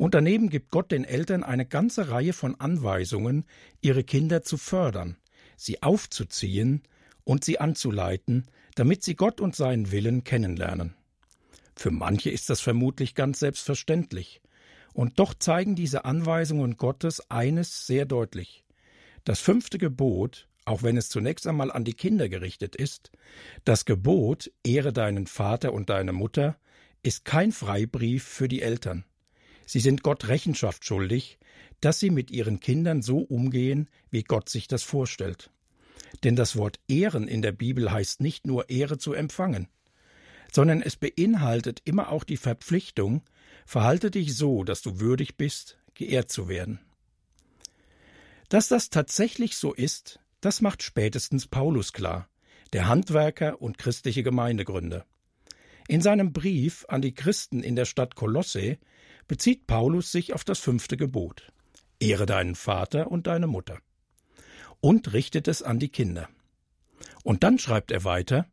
Und 0.00 0.14
daneben 0.14 0.48
gibt 0.48 0.70
Gott 0.70 0.92
den 0.92 1.04
Eltern 1.04 1.44
eine 1.44 1.66
ganze 1.66 2.08
Reihe 2.08 2.32
von 2.32 2.58
Anweisungen, 2.58 3.44
ihre 3.82 4.02
Kinder 4.02 4.42
zu 4.42 4.56
fördern, 4.56 5.18
sie 5.58 5.82
aufzuziehen 5.82 6.84
und 7.24 7.44
sie 7.44 7.60
anzuleiten, 7.60 8.46
damit 8.76 9.04
sie 9.04 9.14
Gott 9.14 9.42
und 9.42 9.54
seinen 9.54 9.92
Willen 9.92 10.24
kennenlernen. 10.24 10.94
Für 11.76 11.90
manche 11.90 12.30
ist 12.30 12.48
das 12.48 12.62
vermutlich 12.62 13.14
ganz 13.14 13.40
selbstverständlich. 13.40 14.40
Und 14.94 15.18
doch 15.18 15.34
zeigen 15.34 15.74
diese 15.74 16.06
Anweisungen 16.06 16.78
Gottes 16.78 17.30
eines 17.30 17.86
sehr 17.86 18.06
deutlich. 18.06 18.64
Das 19.24 19.38
fünfte 19.38 19.76
Gebot, 19.76 20.48
auch 20.64 20.82
wenn 20.82 20.96
es 20.96 21.10
zunächst 21.10 21.46
einmal 21.46 21.70
an 21.70 21.84
die 21.84 21.92
Kinder 21.92 22.30
gerichtet 22.30 22.74
ist, 22.74 23.12
das 23.66 23.84
Gebot, 23.84 24.50
ehre 24.64 24.94
deinen 24.94 25.26
Vater 25.26 25.74
und 25.74 25.90
deine 25.90 26.14
Mutter, 26.14 26.56
ist 27.02 27.26
kein 27.26 27.52
Freibrief 27.52 28.24
für 28.24 28.48
die 28.48 28.62
Eltern. 28.62 29.04
Sie 29.70 29.80
sind 29.80 30.02
Gott 30.02 30.28
Rechenschaft 30.28 30.84
schuldig, 30.84 31.38
dass 31.80 32.00
sie 32.00 32.10
mit 32.10 32.30
ihren 32.30 32.60
Kindern 32.60 33.02
so 33.02 33.18
umgehen, 33.18 33.88
wie 34.10 34.22
Gott 34.22 34.48
sich 34.48 34.66
das 34.66 34.82
vorstellt. 34.82 35.50
Denn 36.24 36.36
das 36.36 36.56
Wort 36.56 36.80
Ehren 36.88 37.28
in 37.28 37.42
der 37.42 37.52
Bibel 37.52 37.92
heißt 37.92 38.20
nicht 38.20 38.46
nur 38.46 38.68
Ehre 38.68 38.98
zu 38.98 39.12
empfangen 39.12 39.68
sondern 40.52 40.82
es 40.82 40.96
beinhaltet 40.96 41.80
immer 41.84 42.10
auch 42.10 42.24
die 42.24 42.36
Verpflichtung, 42.36 43.22
verhalte 43.66 44.10
dich 44.10 44.36
so, 44.36 44.64
dass 44.64 44.82
du 44.82 45.00
würdig 45.00 45.36
bist, 45.36 45.78
geehrt 45.94 46.30
zu 46.30 46.48
werden. 46.48 46.80
Dass 48.48 48.68
das 48.68 48.90
tatsächlich 48.90 49.56
so 49.56 49.72
ist, 49.72 50.20
das 50.40 50.60
macht 50.60 50.82
spätestens 50.82 51.46
Paulus 51.46 51.92
klar, 51.92 52.28
der 52.72 52.88
Handwerker 52.88 53.60
und 53.62 53.78
christliche 53.78 54.22
Gemeindegründer. 54.22 55.06
In 55.88 56.02
seinem 56.02 56.32
Brief 56.32 56.84
an 56.88 57.02
die 57.02 57.14
Christen 57.14 57.62
in 57.62 57.76
der 57.76 57.84
Stadt 57.84 58.14
Kolosse 58.14 58.78
bezieht 59.30 59.68
Paulus 59.68 60.10
sich 60.10 60.32
auf 60.32 60.42
das 60.42 60.58
fünfte 60.58 60.96
Gebot. 60.96 61.52
Ehre 62.00 62.26
deinen 62.26 62.56
Vater 62.56 63.12
und 63.12 63.28
deine 63.28 63.46
Mutter. 63.46 63.78
Und 64.80 65.12
richtet 65.12 65.46
es 65.46 65.62
an 65.62 65.78
die 65.78 65.88
Kinder. 65.88 66.28
Und 67.22 67.44
dann 67.44 67.60
schreibt 67.60 67.92
er 67.92 68.02
weiter, 68.02 68.48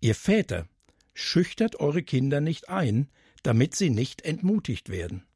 ihr 0.00 0.14
Väter, 0.14 0.66
Schüchtert 1.12 1.80
eure 1.80 2.02
Kinder 2.02 2.40
nicht 2.40 2.70
ein, 2.70 3.10
damit 3.42 3.76
sie 3.76 3.90
nicht 3.90 4.22
entmutigt 4.22 4.88
werden. 4.88 5.26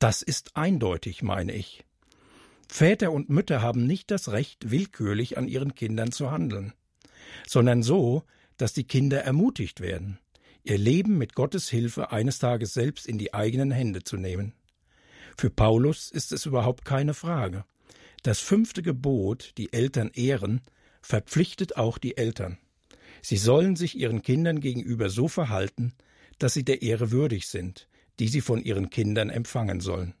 Das 0.00 0.22
ist 0.22 0.56
eindeutig, 0.56 1.22
meine 1.22 1.52
ich. 1.52 1.84
Väter 2.66 3.12
und 3.12 3.30
Mütter 3.30 3.62
haben 3.62 3.86
nicht 3.86 4.10
das 4.10 4.32
Recht, 4.32 4.72
willkürlich 4.72 5.38
an 5.38 5.46
ihren 5.46 5.76
Kindern 5.76 6.10
zu 6.10 6.32
handeln, 6.32 6.72
sondern 7.46 7.84
so, 7.84 8.24
dass 8.56 8.72
die 8.72 8.82
Kinder 8.82 9.22
ermutigt 9.22 9.80
werden, 9.80 10.18
ihr 10.68 10.78
Leben 10.78 11.16
mit 11.16 11.34
Gottes 11.34 11.68
Hilfe 11.68 12.12
eines 12.12 12.38
Tages 12.38 12.74
selbst 12.74 13.06
in 13.06 13.18
die 13.18 13.32
eigenen 13.32 13.70
Hände 13.70 14.02
zu 14.04 14.16
nehmen. 14.16 14.52
Für 15.36 15.50
Paulus 15.50 16.10
ist 16.10 16.32
es 16.32 16.46
überhaupt 16.46 16.84
keine 16.84 17.14
Frage. 17.14 17.64
Das 18.22 18.40
fünfte 18.40 18.82
Gebot, 18.82 19.52
die 19.56 19.72
Eltern 19.72 20.10
ehren, 20.12 20.60
verpflichtet 21.00 21.76
auch 21.76 21.96
die 21.96 22.16
Eltern. 22.16 22.58
Sie 23.22 23.36
sollen 23.36 23.76
sich 23.76 23.96
ihren 23.96 24.22
Kindern 24.22 24.60
gegenüber 24.60 25.08
so 25.10 25.28
verhalten, 25.28 25.94
dass 26.38 26.54
sie 26.54 26.64
der 26.64 26.82
Ehre 26.82 27.10
würdig 27.10 27.48
sind, 27.48 27.88
die 28.18 28.28
sie 28.28 28.40
von 28.40 28.62
ihren 28.62 28.90
Kindern 28.90 29.30
empfangen 29.30 29.80
sollen. 29.80 30.14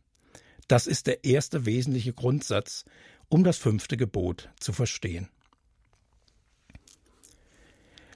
Das 0.66 0.86
ist 0.86 1.06
der 1.06 1.24
erste 1.24 1.66
wesentliche 1.66 2.12
Grundsatz, 2.12 2.84
um 3.28 3.44
das 3.44 3.58
fünfte 3.58 3.96
Gebot 3.96 4.48
zu 4.60 4.72
verstehen. 4.72 5.28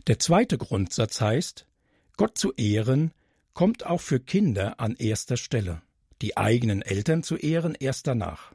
Der 0.07 0.19
zweite 0.19 0.59
Grundsatz 0.59 1.21
heißt, 1.21 1.67
Gott 2.17 2.37
zu 2.37 2.53
ehren 2.53 3.13
kommt 3.55 3.87
auch 3.87 4.01
für 4.01 4.21
Kinder 4.21 4.81
an 4.81 4.95
erster 4.97 5.37
Stelle, 5.37 5.83
die 6.21 6.37
eigenen 6.37 6.83
Eltern 6.83 7.23
zu 7.23 7.37
ehren 7.37 7.75
erst 7.79 8.07
danach. 8.07 8.55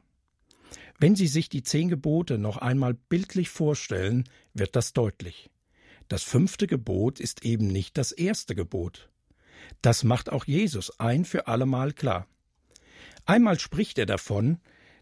Wenn 0.98 1.14
Sie 1.14 1.28
sich 1.28 1.48
die 1.48 1.62
zehn 1.62 1.88
Gebote 1.88 2.38
noch 2.38 2.56
einmal 2.56 2.94
bildlich 2.94 3.48
vorstellen, 3.50 4.28
wird 4.54 4.74
das 4.74 4.92
deutlich. 4.92 5.50
Das 6.08 6.22
fünfte 6.22 6.66
Gebot 6.66 7.20
ist 7.20 7.44
eben 7.44 7.68
nicht 7.68 7.98
das 7.98 8.12
erste 8.12 8.54
Gebot. 8.54 9.08
Das 9.82 10.02
macht 10.02 10.30
auch 10.30 10.44
Jesus 10.46 10.98
ein 10.98 11.24
für 11.24 11.46
allemal 11.46 11.92
klar. 11.92 12.26
Einmal 13.26 13.60
spricht 13.60 13.98
er 13.98 14.06
davon, 14.06 14.58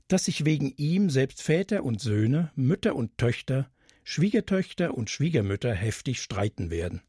dass 0.08 0.24
sich 0.24 0.44
wegen 0.44 0.72
ihm 0.76 1.10
selbst 1.10 1.42
Väter 1.42 1.84
und 1.84 2.00
Söhne, 2.00 2.50
Mütter 2.56 2.94
und 2.94 3.16
Töchter, 3.18 3.70
Schwiegertöchter 4.04 4.94
und 4.94 5.10
Schwiegermütter 5.10 5.72
heftig 5.72 6.20
streiten 6.20 6.70
werden. 6.70 7.02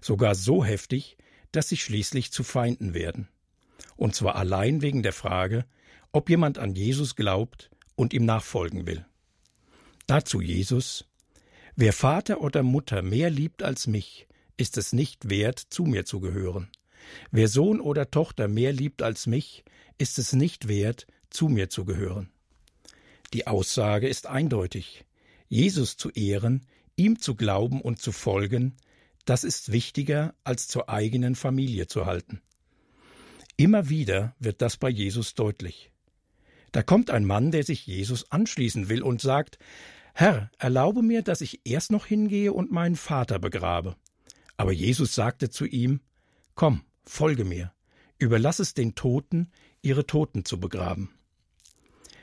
Sogar 0.00 0.34
so 0.34 0.64
heftig, 0.64 1.16
dass 1.52 1.68
sie 1.68 1.76
schließlich 1.76 2.30
zu 2.32 2.44
Feinden 2.44 2.94
werden. 2.94 3.28
Und 3.96 4.14
zwar 4.14 4.36
allein 4.36 4.82
wegen 4.82 5.02
der 5.02 5.12
Frage, 5.12 5.64
ob 6.12 6.30
jemand 6.30 6.58
an 6.58 6.74
Jesus 6.74 7.16
glaubt 7.16 7.70
und 7.96 8.12
ihm 8.14 8.24
nachfolgen 8.24 8.86
will. 8.86 9.04
Dazu 10.06 10.40
Jesus 10.40 11.04
Wer 11.76 11.92
Vater 11.92 12.40
oder 12.40 12.62
Mutter 12.62 13.02
mehr 13.02 13.30
liebt 13.30 13.62
als 13.62 13.86
mich, 13.86 14.26
ist 14.56 14.76
es 14.76 14.92
nicht 14.92 15.30
wert, 15.30 15.58
zu 15.58 15.84
mir 15.84 16.04
zu 16.04 16.18
gehören. 16.18 16.68
Wer 17.30 17.48
Sohn 17.48 17.80
oder 17.80 18.10
Tochter 18.10 18.48
mehr 18.48 18.72
liebt 18.72 19.02
als 19.02 19.26
mich, 19.26 19.64
ist 19.96 20.18
es 20.18 20.32
nicht 20.32 20.66
wert, 20.66 21.06
zu 21.30 21.48
mir 21.48 21.70
zu 21.70 21.84
gehören. 21.84 22.30
Die 23.32 23.46
Aussage 23.46 24.08
ist 24.08 24.26
eindeutig. 24.26 25.04
Jesus 25.48 25.96
zu 25.96 26.10
ehren, 26.10 26.66
ihm 26.96 27.20
zu 27.20 27.34
glauben 27.36 27.80
und 27.80 28.00
zu 28.00 28.12
folgen, 28.12 28.76
das 29.28 29.44
ist 29.44 29.72
wichtiger, 29.72 30.34
als 30.42 30.68
zur 30.68 30.88
eigenen 30.88 31.34
Familie 31.34 31.86
zu 31.86 32.06
halten. 32.06 32.40
Immer 33.56 33.90
wieder 33.90 34.34
wird 34.38 34.62
das 34.62 34.78
bei 34.78 34.88
Jesus 34.88 35.34
deutlich. 35.34 35.90
Da 36.72 36.82
kommt 36.82 37.10
ein 37.10 37.26
Mann, 37.26 37.50
der 37.50 37.62
sich 37.62 37.86
Jesus 37.86 38.30
anschließen 38.30 38.88
will 38.88 39.02
und 39.02 39.20
sagt, 39.20 39.58
Herr, 40.14 40.50
erlaube 40.58 41.02
mir, 41.02 41.22
dass 41.22 41.42
ich 41.42 41.60
erst 41.64 41.92
noch 41.92 42.06
hingehe 42.06 42.52
und 42.52 42.70
meinen 42.70 42.96
Vater 42.96 43.38
begrabe. 43.38 43.96
Aber 44.56 44.72
Jesus 44.72 45.14
sagte 45.14 45.50
zu 45.50 45.66
ihm, 45.66 46.00
Komm, 46.54 46.82
folge 47.04 47.44
mir, 47.44 47.72
überlass 48.18 48.60
es 48.60 48.72
den 48.72 48.94
Toten, 48.94 49.50
ihre 49.82 50.06
Toten 50.06 50.44
zu 50.44 50.58
begraben. 50.58 51.10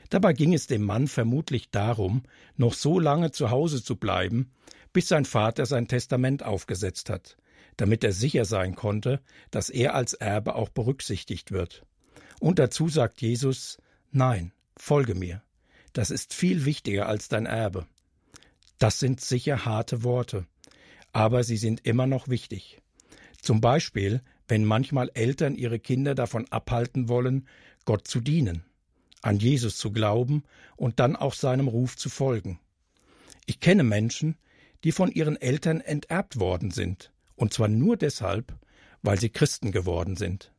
Dabei 0.09 0.33
ging 0.33 0.53
es 0.53 0.67
dem 0.67 0.81
Mann 0.83 1.07
vermutlich 1.07 1.69
darum, 1.69 2.23
noch 2.57 2.73
so 2.73 2.99
lange 2.99 3.31
zu 3.31 3.51
Hause 3.51 3.83
zu 3.83 3.95
bleiben, 3.95 4.51
bis 4.95 5.09
sein 5.09 5.25
Vater 5.25 5.65
sein 5.65 5.89
Testament 5.89 6.41
aufgesetzt 6.41 7.09
hat, 7.09 7.35
damit 7.75 8.05
er 8.05 8.13
sicher 8.13 8.45
sein 8.45 8.75
konnte, 8.75 9.19
dass 9.51 9.69
er 9.69 9.93
als 9.93 10.13
Erbe 10.13 10.55
auch 10.55 10.69
berücksichtigt 10.69 11.51
wird. 11.51 11.85
Und 12.39 12.59
dazu 12.59 12.87
sagt 12.87 13.21
Jesus 13.21 13.77
Nein, 14.11 14.53
folge 14.77 15.13
mir. 15.13 15.43
Das 15.91 16.11
ist 16.11 16.33
viel 16.33 16.63
wichtiger 16.63 17.09
als 17.09 17.27
dein 17.27 17.45
Erbe. 17.45 17.85
Das 18.79 18.97
sind 18.97 19.19
sicher 19.19 19.65
harte 19.65 20.05
Worte, 20.05 20.47
aber 21.11 21.43
sie 21.43 21.57
sind 21.57 21.85
immer 21.85 22.07
noch 22.07 22.29
wichtig. 22.29 22.81
Zum 23.41 23.59
Beispiel, 23.59 24.21
wenn 24.47 24.63
manchmal 24.63 25.11
Eltern 25.13 25.55
ihre 25.55 25.79
Kinder 25.79 26.15
davon 26.15 26.49
abhalten 26.51 27.09
wollen, 27.09 27.49
Gott 27.83 28.07
zu 28.07 28.21
dienen 28.21 28.63
an 29.21 29.39
Jesus 29.39 29.75
zu 29.77 29.91
glauben 29.91 30.43
und 30.77 30.99
dann 30.99 31.15
auch 31.15 31.33
seinem 31.33 31.67
Ruf 31.67 31.97
zu 31.97 32.09
folgen. 32.09 32.59
Ich 33.47 33.59
kenne 33.59 33.83
Menschen, 33.83 34.37
die 34.85 34.91
von 34.91 35.11
ihren 35.11 35.35
Eltern 35.35 35.81
enterbt 35.81 36.39
worden 36.39 36.69
sind, 36.69 37.11
und 37.35 37.51
zwar 37.51 37.67
nur 37.67 37.97
deshalb, 37.97 38.53
weil 39.01 39.19
sie 39.19 39.29
Christen 39.29 39.71
geworden 39.71 40.15
sind. 40.15 40.53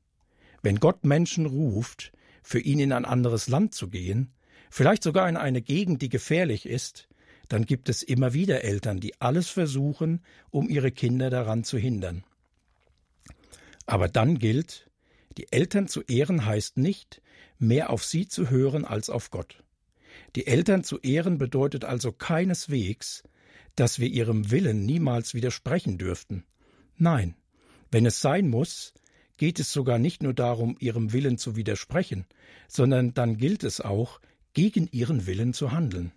Wenn 0.63 0.81
Gott 0.81 1.05
Menschen 1.05 1.47
ruft, 1.47 2.13
für 2.43 2.59
ihn 2.59 2.81
in 2.81 2.93
ein 2.93 3.05
anderes 3.05 3.47
Land 3.47 3.73
zu 3.73 3.89
gehen, 3.89 4.33
vielleicht 4.69 5.05
sogar 5.05 5.29
in 5.29 5.37
eine 5.37 5.63
Gegend, 5.63 6.03
die 6.03 6.09
gefährlich 6.09 6.67
ist, 6.67 7.09
dann 7.49 7.67
gibt 7.67 7.89
es 7.89 8.03
immer 8.03 8.35
wieder 8.35 8.65
Eltern, 8.65 8.99
die 8.99 9.21
alles 9.21 9.49
versuchen, 9.49 10.25
um 10.51 10.69
ihre 10.69 10.91
Kinder 10.91 11.31
daran 11.31 11.63
zu 11.63 11.79
hindern. 11.79 12.25
Aber 13.87 14.09
dann 14.09 14.41
gilt, 14.41 14.91
die 15.39 15.53
Eltern 15.53 15.87
zu 15.87 16.03
ehren 16.03 16.45
heißt 16.45 16.79
nicht, 16.79 17.23
mehr 17.61 17.91
auf 17.91 18.05
sie 18.05 18.27
zu 18.27 18.51
hören 18.51 18.85
als 18.85 19.09
auf 19.09 19.31
Gott. 19.31 19.63
Die 20.35 20.49
Eltern 20.49 20.83
zu 20.83 20.99
ehren 20.99 21.39
bedeutet 21.39 21.85
also 21.85 22.11
keineswegs, 22.11 23.23
dass 23.77 23.99
wir 23.99 24.09
ihrem 24.09 24.51
Willen 24.51 24.85
niemals 24.85 25.35
widersprechen 25.35 25.99
dürften. 25.99 26.45
Nein, 26.97 27.35
wenn 27.91 28.07
es 28.07 28.21
sein 28.21 28.49
muss, 28.49 28.95
geht 29.37 29.61
es 29.61 29.73
sogar 29.73 29.99
nicht 29.99 30.23
nur 30.23 30.35
darum, 30.35 30.77
ihrem 30.81 31.13
Willen 31.13 31.39
zu 31.39 31.57
widersprechen, 31.57 32.27
sondern 32.69 33.15
dann 33.15 33.37
gilt 33.37 33.65
es 33.65 33.81
auch, 33.81 34.21
gegen 34.55 34.89
ihren 34.91 35.27
Willen 35.27 35.53
zu 35.53 35.73
handeln. 35.73 36.13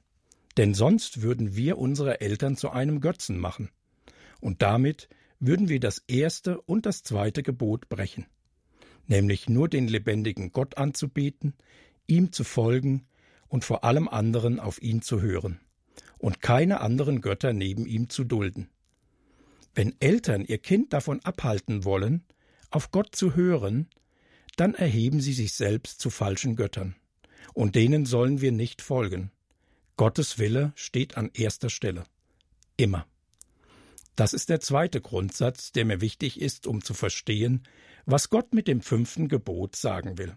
Denn 0.57 0.73
sonst 0.73 1.21
würden 1.21 1.55
wir 1.55 1.77
unsere 1.77 2.21
Eltern 2.21 2.55
zu 2.55 2.69
einem 2.71 3.01
Götzen 3.01 3.37
machen. 3.37 3.69
Und 4.39 4.61
damit 4.61 5.09
würden 5.39 5.69
wir 5.69 5.79
das 5.79 5.99
erste 6.07 6.59
und 6.61 6.85
das 6.85 7.03
zweite 7.03 7.43
Gebot 7.43 7.89
brechen 7.89 8.25
nämlich 9.09 9.49
nur 9.49 9.67
den 9.67 9.87
lebendigen 9.87 10.51
Gott 10.51 10.77
anzubeten, 10.77 11.53
ihm 12.07 12.31
zu 12.31 12.43
folgen 12.43 13.07
und 13.47 13.65
vor 13.65 13.83
allem 13.83 14.07
anderen 14.07 14.59
auf 14.59 14.81
ihn 14.81 15.01
zu 15.01 15.21
hören 15.21 15.59
und 16.17 16.41
keine 16.41 16.81
anderen 16.81 17.21
Götter 17.21 17.53
neben 17.53 17.85
ihm 17.85 18.09
zu 18.09 18.23
dulden. 18.23 18.69
Wenn 19.75 19.95
Eltern 19.99 20.43
ihr 20.45 20.57
Kind 20.57 20.93
davon 20.93 21.19
abhalten 21.23 21.85
wollen, 21.85 22.23
auf 22.69 22.91
Gott 22.91 23.15
zu 23.15 23.35
hören, 23.35 23.88
dann 24.55 24.73
erheben 24.73 25.21
sie 25.21 25.33
sich 25.33 25.53
selbst 25.53 25.99
zu 25.99 26.09
falschen 26.09 26.55
Göttern, 26.55 26.95
und 27.53 27.75
denen 27.75 28.05
sollen 28.05 28.41
wir 28.41 28.51
nicht 28.51 28.81
folgen. 28.81 29.31
Gottes 29.95 30.38
Wille 30.38 30.71
steht 30.75 31.17
an 31.17 31.29
erster 31.33 31.69
Stelle. 31.69 32.05
Immer. 32.77 33.05
Das 34.15 34.33
ist 34.33 34.49
der 34.49 34.59
zweite 34.59 34.99
Grundsatz, 34.99 35.71
der 35.71 35.85
mir 35.85 36.01
wichtig 36.01 36.41
ist, 36.41 36.67
um 36.67 36.83
zu 36.83 36.93
verstehen, 36.93 37.63
was 38.05 38.29
Gott 38.29 38.53
mit 38.53 38.67
dem 38.67 38.81
fünften 38.81 39.29
Gebot 39.29 39.75
sagen 39.75 40.17
will. 40.17 40.35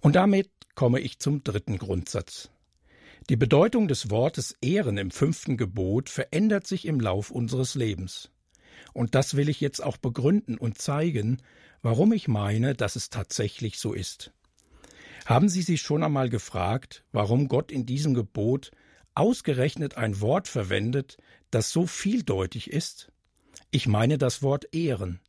Und 0.00 0.16
damit 0.16 0.50
komme 0.74 1.00
ich 1.00 1.18
zum 1.18 1.42
dritten 1.42 1.78
Grundsatz. 1.78 2.50
Die 3.28 3.36
Bedeutung 3.36 3.86
des 3.86 4.10
Wortes 4.10 4.56
Ehren 4.60 4.98
im 4.98 5.10
fünften 5.10 5.56
Gebot 5.56 6.08
verändert 6.08 6.66
sich 6.66 6.86
im 6.86 6.98
Lauf 6.98 7.30
unseres 7.30 7.74
Lebens. 7.74 8.30
Und 8.92 9.14
das 9.14 9.36
will 9.36 9.48
ich 9.48 9.60
jetzt 9.60 9.82
auch 9.82 9.96
begründen 9.96 10.58
und 10.58 10.78
zeigen, 10.78 11.40
warum 11.82 12.12
ich 12.12 12.28
meine, 12.28 12.74
dass 12.74 12.96
es 12.96 13.10
tatsächlich 13.10 13.78
so 13.78 13.92
ist. 13.92 14.32
Haben 15.26 15.48
Sie 15.48 15.62
sich 15.62 15.82
schon 15.82 16.02
einmal 16.02 16.28
gefragt, 16.28 17.04
warum 17.12 17.48
Gott 17.48 17.70
in 17.70 17.86
diesem 17.86 18.14
Gebot 18.14 18.72
ausgerechnet 19.14 19.96
ein 19.96 20.20
Wort 20.20 20.48
verwendet, 20.48 21.18
das 21.50 21.70
so 21.70 21.86
vieldeutig 21.86 22.70
ist? 22.70 23.12
Ich 23.70 23.86
meine 23.86 24.18
das 24.18 24.42
Wort 24.42 24.74
Ehren. 24.74 25.20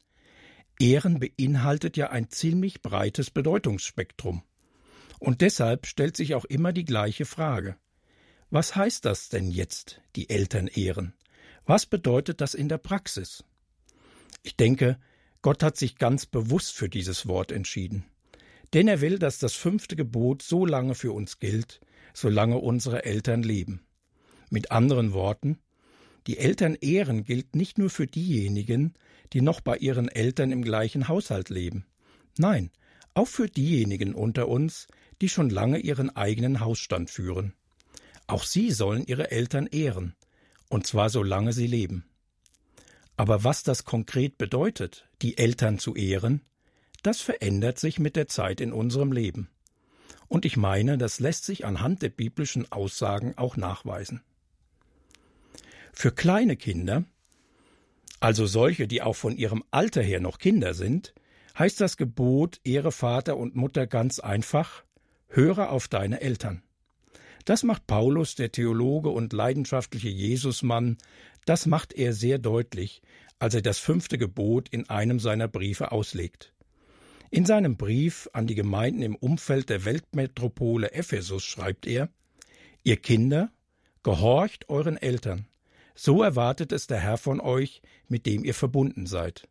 Ehren 0.80 1.20
beinhaltet 1.20 1.98
ja 1.98 2.10
ein 2.10 2.30
ziemlich 2.30 2.82
breites 2.82 3.30
Bedeutungsspektrum. 3.30 4.42
Und 5.20 5.42
deshalb 5.42 5.86
stellt 5.86 6.18
sich 6.18 6.34
auch 6.34 6.46
immer 6.46 6.74
die 6.74 6.86
gleiche 6.86 7.26
Frage. 7.26 7.78
Was 8.54 8.76
heißt 8.76 9.06
das 9.06 9.30
denn 9.30 9.50
jetzt, 9.50 10.02
die 10.18 10.30
Eltern 10.30 10.68
ehren? 10.68 11.14
Was 11.66 11.86
bedeutet 11.86 12.42
das 12.42 12.54
in 12.54 12.68
der 12.68 12.80
Praxis? 12.80 13.46
Ich 14.44 14.58
denke, 14.58 15.00
Gott 15.42 15.64
hat 15.64 15.78
sich 15.78 15.96
ganz 15.96 16.26
bewusst 16.26 16.74
für 16.74 16.90
dieses 16.90 17.28
Wort 17.28 17.54
entschieden. 17.54 18.04
Denn 18.74 18.90
er 18.90 19.00
will, 19.00 19.20
dass 19.20 19.40
das 19.40 19.54
fünfte 19.54 19.96
Gebot 19.96 20.42
so 20.42 20.66
lange 20.66 20.96
für 20.96 21.14
uns 21.14 21.40
gilt, 21.40 21.80
solange 22.14 22.58
unsere 22.58 23.06
Eltern 23.06 23.42
leben. 23.42 23.86
Mit 24.50 24.70
anderen 24.70 25.14
Worten, 25.14 25.58
die 26.28 26.38
Eltern 26.38 26.76
ehren 26.76 27.24
gilt 27.24 27.56
nicht 27.56 27.78
nur 27.78 27.90
für 27.90 28.06
diejenigen, 28.06 28.96
die 29.32 29.40
noch 29.40 29.62
bei 29.62 29.78
ihren 29.78 30.10
Eltern 30.10 30.52
im 30.52 30.62
gleichen 30.62 31.08
Haushalt 31.08 31.50
leben. 31.50 31.86
Nein, 32.38 32.70
auch 33.14 33.30
für 33.30 33.48
diejenigen 33.48 34.14
unter 34.14 34.50
uns, 34.50 34.88
die 35.22 35.30
schon 35.30 35.50
lange 35.50 35.80
ihren 35.80 36.14
eigenen 36.14 36.60
Hausstand 36.60 37.10
führen. 37.10 37.54
Auch 38.32 38.46
sie 38.46 38.72
sollen 38.72 39.06
ihre 39.06 39.30
Eltern 39.30 39.68
ehren, 39.68 40.16
und 40.70 40.88
zwar 40.88 41.10
solange 41.10 41.52
sie 41.52 41.68
leben. 41.68 42.06
Aber 43.18 43.44
was 43.44 43.64
das 43.64 43.84
konkret 43.84 44.38
bedeutet, 44.38 45.10
die 45.22 45.38
Eltern 45.38 45.80
zu 45.80 45.98
ehren, 45.98 46.40
das 47.04 47.20
verändert 47.20 47.78
sich 47.78 48.00
mit 48.00 48.16
der 48.16 48.28
Zeit 48.30 48.62
in 48.62 48.72
unserem 48.72 49.12
Leben. 49.12 49.50
Und 50.30 50.46
ich 50.46 50.56
meine, 50.56 50.98
das 50.98 51.20
lässt 51.20 51.44
sich 51.44 51.66
anhand 51.66 52.04
der 52.04 52.08
biblischen 52.08 52.72
Aussagen 52.72 53.38
auch 53.38 53.58
nachweisen. 53.58 54.22
Für 55.92 56.14
kleine 56.14 56.56
Kinder, 56.56 57.04
also 58.22 58.46
solche, 58.46 58.88
die 58.88 59.02
auch 59.02 59.18
von 59.18 59.36
ihrem 59.36 59.62
Alter 59.72 60.02
her 60.02 60.22
noch 60.22 60.38
Kinder 60.38 60.74
sind, 60.74 61.14
heißt 61.60 61.82
das 61.82 61.98
Gebot 61.98 62.62
Ehre 62.64 62.94
Vater 62.94 63.36
und 63.36 63.58
Mutter 63.58 63.88
ganz 63.88 64.22
einfach 64.22 64.86
Höre 65.28 65.70
auf 65.72 65.90
deine 65.90 66.22
Eltern. 66.22 66.64
Das 67.46 67.64
macht 67.64 67.88
Paulus, 67.88 68.36
der 68.36 68.52
Theologe 68.52 69.10
und 69.10 69.34
leidenschaftliche 69.34 70.10
Jesusmann, 70.10 70.98
das 71.46 71.66
macht 71.66 71.94
er 71.94 72.14
sehr 72.14 72.38
deutlich, 72.38 73.02
als 73.40 73.56
er 73.56 73.62
das 73.62 73.80
fünfte 73.80 74.18
Gebot 74.18 74.70
in 74.70 74.90
einem 74.90 75.20
seiner 75.20 75.48
Briefe 75.48 75.92
auslegt. 75.92 76.54
In 77.32 77.46
seinem 77.46 77.78
Brief 77.78 78.30
an 78.34 78.46
die 78.46 78.56
Gemeinden 78.56 79.02
im 79.02 79.16
Umfeld 79.16 79.70
der 79.70 79.86
Weltmetropole 79.86 80.92
Ephesus 80.92 81.44
schreibt 81.44 81.88
er 81.88 82.10
Ihr 82.84 82.98
Kinder, 82.98 83.52
gehorcht 84.04 84.70
euren 84.70 84.98
Eltern, 84.98 85.48
so 85.96 86.24
erwartet 86.24 86.72
es 86.72 86.88
der 86.88 87.00
Herr 87.00 87.18
von 87.18 87.40
euch, 87.40 87.82
mit 88.08 88.26
dem 88.26 88.44
ihr 88.44 88.54
verbunden 88.54 89.06
seid. 89.06 89.48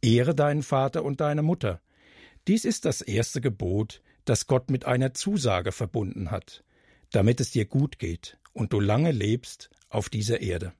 Ehre 0.00 0.34
deinen 0.34 0.62
Vater 0.62 1.04
und 1.04 1.20
deine 1.20 1.42
Mutter. 1.42 1.80
Dies 2.48 2.64
ist 2.64 2.84
das 2.84 3.02
erste 3.02 3.40
Gebot, 3.40 4.02
das 4.24 4.46
Gott 4.46 4.70
mit 4.70 4.84
einer 4.84 5.14
Zusage 5.14 5.70
verbunden 5.72 6.30
hat, 6.30 6.64
damit 7.12 7.40
es 7.40 7.50
dir 7.50 7.64
gut 7.64 7.98
geht 7.98 8.38
und 8.52 8.72
du 8.72 8.80
lange 8.80 9.12
lebst 9.12 9.70
auf 9.88 10.08
dieser 10.08 10.40
Erde. 10.40 10.72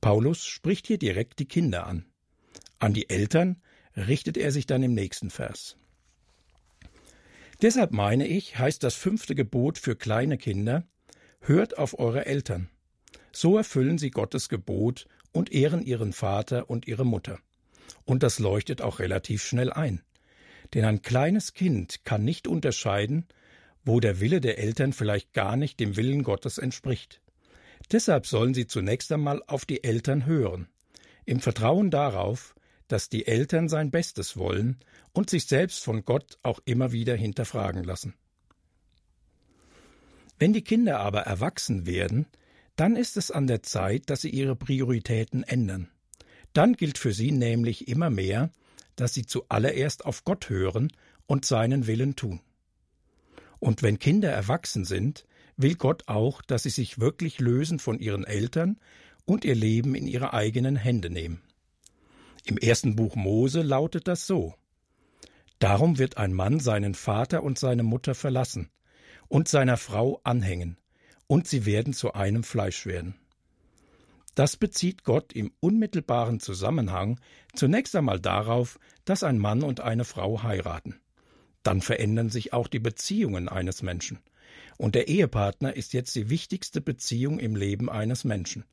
Paulus 0.00 0.44
spricht 0.44 0.86
hier 0.86 0.98
direkt 0.98 1.38
die 1.38 1.46
Kinder 1.46 1.86
an. 1.86 2.06
An 2.78 2.94
die 2.94 3.10
Eltern 3.10 3.60
richtet 3.96 4.36
er 4.36 4.52
sich 4.52 4.66
dann 4.66 4.82
im 4.82 4.94
nächsten 4.94 5.30
Vers. 5.30 5.76
Deshalb 7.60 7.92
meine 7.92 8.26
ich, 8.26 8.58
heißt 8.58 8.84
das 8.84 8.94
fünfte 8.94 9.34
Gebot 9.34 9.78
für 9.78 9.96
kleine 9.96 10.38
Kinder, 10.38 10.86
hört 11.40 11.76
auf 11.76 11.98
eure 11.98 12.26
Eltern. 12.26 12.68
So 13.32 13.56
erfüllen 13.56 13.98
sie 13.98 14.10
Gottes 14.10 14.48
Gebot 14.48 15.08
und 15.32 15.52
ehren 15.52 15.82
ihren 15.82 16.12
Vater 16.12 16.70
und 16.70 16.86
ihre 16.86 17.04
Mutter. 17.04 17.40
Und 18.04 18.22
das 18.22 18.38
leuchtet 18.38 18.80
auch 18.80 19.00
relativ 19.00 19.42
schnell 19.42 19.72
ein. 19.72 20.02
Denn 20.74 20.84
ein 20.84 21.02
kleines 21.02 21.52
Kind 21.52 22.04
kann 22.04 22.24
nicht 22.24 22.46
unterscheiden, 22.46 23.26
wo 23.84 24.00
der 24.00 24.20
Wille 24.20 24.40
der 24.40 24.58
Eltern 24.58 24.92
vielleicht 24.92 25.32
gar 25.32 25.56
nicht 25.56 25.80
dem 25.80 25.96
Willen 25.96 26.22
Gottes 26.22 26.58
entspricht. 26.58 27.20
Deshalb 27.90 28.26
sollen 28.26 28.54
sie 28.54 28.66
zunächst 28.66 29.10
einmal 29.12 29.42
auf 29.46 29.64
die 29.64 29.84
Eltern 29.84 30.26
hören, 30.26 30.68
im 31.24 31.40
Vertrauen 31.40 31.90
darauf, 31.90 32.54
dass 32.88 33.08
die 33.08 33.26
Eltern 33.26 33.68
sein 33.68 33.90
Bestes 33.90 34.36
wollen 34.36 34.78
und 35.12 35.30
sich 35.30 35.46
selbst 35.46 35.84
von 35.84 36.04
Gott 36.04 36.38
auch 36.42 36.60
immer 36.64 36.92
wieder 36.92 37.14
hinterfragen 37.14 37.84
lassen. 37.84 38.14
Wenn 40.38 40.52
die 40.52 40.62
Kinder 40.62 41.00
aber 41.00 41.20
erwachsen 41.22 41.86
werden, 41.86 42.26
dann 42.76 42.96
ist 42.96 43.16
es 43.16 43.30
an 43.30 43.46
der 43.46 43.62
Zeit, 43.62 44.08
dass 44.08 44.20
sie 44.20 44.30
ihre 44.30 44.54
Prioritäten 44.54 45.42
ändern. 45.42 45.88
Dann 46.52 46.74
gilt 46.74 46.96
für 46.96 47.12
sie 47.12 47.32
nämlich 47.32 47.88
immer 47.88 48.08
mehr, 48.08 48.50
dass 48.96 49.14
sie 49.14 49.26
zuallererst 49.26 50.04
auf 50.04 50.24
Gott 50.24 50.48
hören 50.48 50.92
und 51.26 51.44
seinen 51.44 51.86
Willen 51.86 52.16
tun. 52.16 52.40
Und 53.60 53.82
wenn 53.82 53.98
Kinder 53.98 54.30
erwachsen 54.30 54.84
sind, 54.84 55.26
will 55.56 55.74
Gott 55.74 56.04
auch, 56.06 56.42
dass 56.42 56.62
sie 56.62 56.70
sich 56.70 57.00
wirklich 57.00 57.40
lösen 57.40 57.78
von 57.78 57.98
ihren 57.98 58.24
Eltern 58.24 58.78
und 59.24 59.44
ihr 59.44 59.54
Leben 59.54 59.94
in 59.94 60.06
ihre 60.06 60.32
eigenen 60.32 60.76
Hände 60.76 61.10
nehmen. 61.10 61.42
Im 62.44 62.56
ersten 62.56 62.96
Buch 62.96 63.16
Mose 63.16 63.62
lautet 63.62 64.08
das 64.08 64.26
so 64.26 64.54
Darum 65.58 65.98
wird 65.98 66.18
ein 66.18 66.32
Mann 66.32 66.60
seinen 66.60 66.94
Vater 66.94 67.42
und 67.42 67.58
seine 67.58 67.82
Mutter 67.82 68.14
verlassen 68.14 68.70
und 69.26 69.48
seiner 69.48 69.76
Frau 69.76 70.20
anhängen, 70.22 70.78
und 71.26 71.48
sie 71.48 71.66
werden 71.66 71.92
zu 71.92 72.14
einem 72.14 72.44
Fleisch 72.44 72.86
werden. 72.86 73.16
Das 74.34 74.56
bezieht 74.56 75.02
Gott 75.02 75.32
im 75.32 75.52
unmittelbaren 75.58 76.38
Zusammenhang 76.38 77.18
zunächst 77.54 77.96
einmal 77.96 78.20
darauf, 78.20 78.78
dass 79.04 79.24
ein 79.24 79.38
Mann 79.38 79.62
und 79.62 79.80
eine 79.80 80.04
Frau 80.04 80.44
heiraten. 80.44 81.00
Dann 81.62 81.80
verändern 81.80 82.30
sich 82.30 82.52
auch 82.52 82.68
die 82.68 82.78
Beziehungen 82.78 83.48
eines 83.48 83.82
Menschen. 83.82 84.20
Und 84.76 84.94
der 84.94 85.08
Ehepartner 85.08 85.74
ist 85.74 85.92
jetzt 85.92 86.14
die 86.14 86.30
wichtigste 86.30 86.80
Beziehung 86.80 87.38
im 87.40 87.56
Leben 87.56 87.90
eines 87.90 88.24
Menschen. 88.24 88.64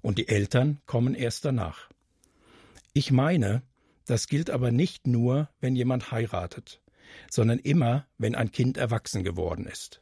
Und 0.00 0.18
die 0.18 0.28
Eltern 0.28 0.80
kommen 0.86 1.14
erst 1.14 1.44
danach. 1.44 1.90
Ich 2.92 3.10
meine, 3.10 3.62
das 4.06 4.28
gilt 4.28 4.50
aber 4.50 4.70
nicht 4.70 5.06
nur, 5.06 5.50
wenn 5.60 5.76
jemand 5.76 6.12
heiratet, 6.12 6.80
sondern 7.30 7.58
immer, 7.58 8.06
wenn 8.16 8.34
ein 8.34 8.52
Kind 8.52 8.76
erwachsen 8.76 9.24
geworden 9.24 9.66
ist. 9.66 10.00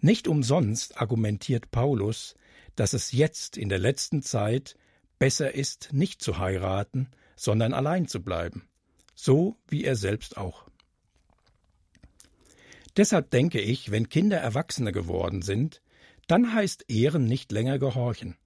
Nicht 0.00 0.28
umsonst 0.28 1.00
argumentiert 1.00 1.70
Paulus, 1.70 2.36
dass 2.76 2.92
es 2.92 3.12
jetzt 3.12 3.56
in 3.56 3.68
der 3.68 3.78
letzten 3.78 4.22
Zeit 4.22 4.76
besser 5.18 5.54
ist, 5.54 5.92
nicht 5.92 6.22
zu 6.22 6.38
heiraten, 6.38 7.08
sondern 7.36 7.72
allein 7.72 8.06
zu 8.06 8.22
bleiben, 8.22 8.68
so 9.14 9.56
wie 9.68 9.84
er 9.84 9.96
selbst 9.96 10.36
auch. 10.36 10.68
Deshalb 12.96 13.30
denke 13.30 13.60
ich, 13.60 13.90
wenn 13.90 14.08
Kinder 14.08 14.38
Erwachsene 14.38 14.92
geworden 14.92 15.42
sind, 15.42 15.82
dann 16.26 16.54
heißt 16.54 16.84
Ehren 16.88 17.24
nicht 17.24 17.52
länger 17.52 17.78
gehorchen. 17.78 18.36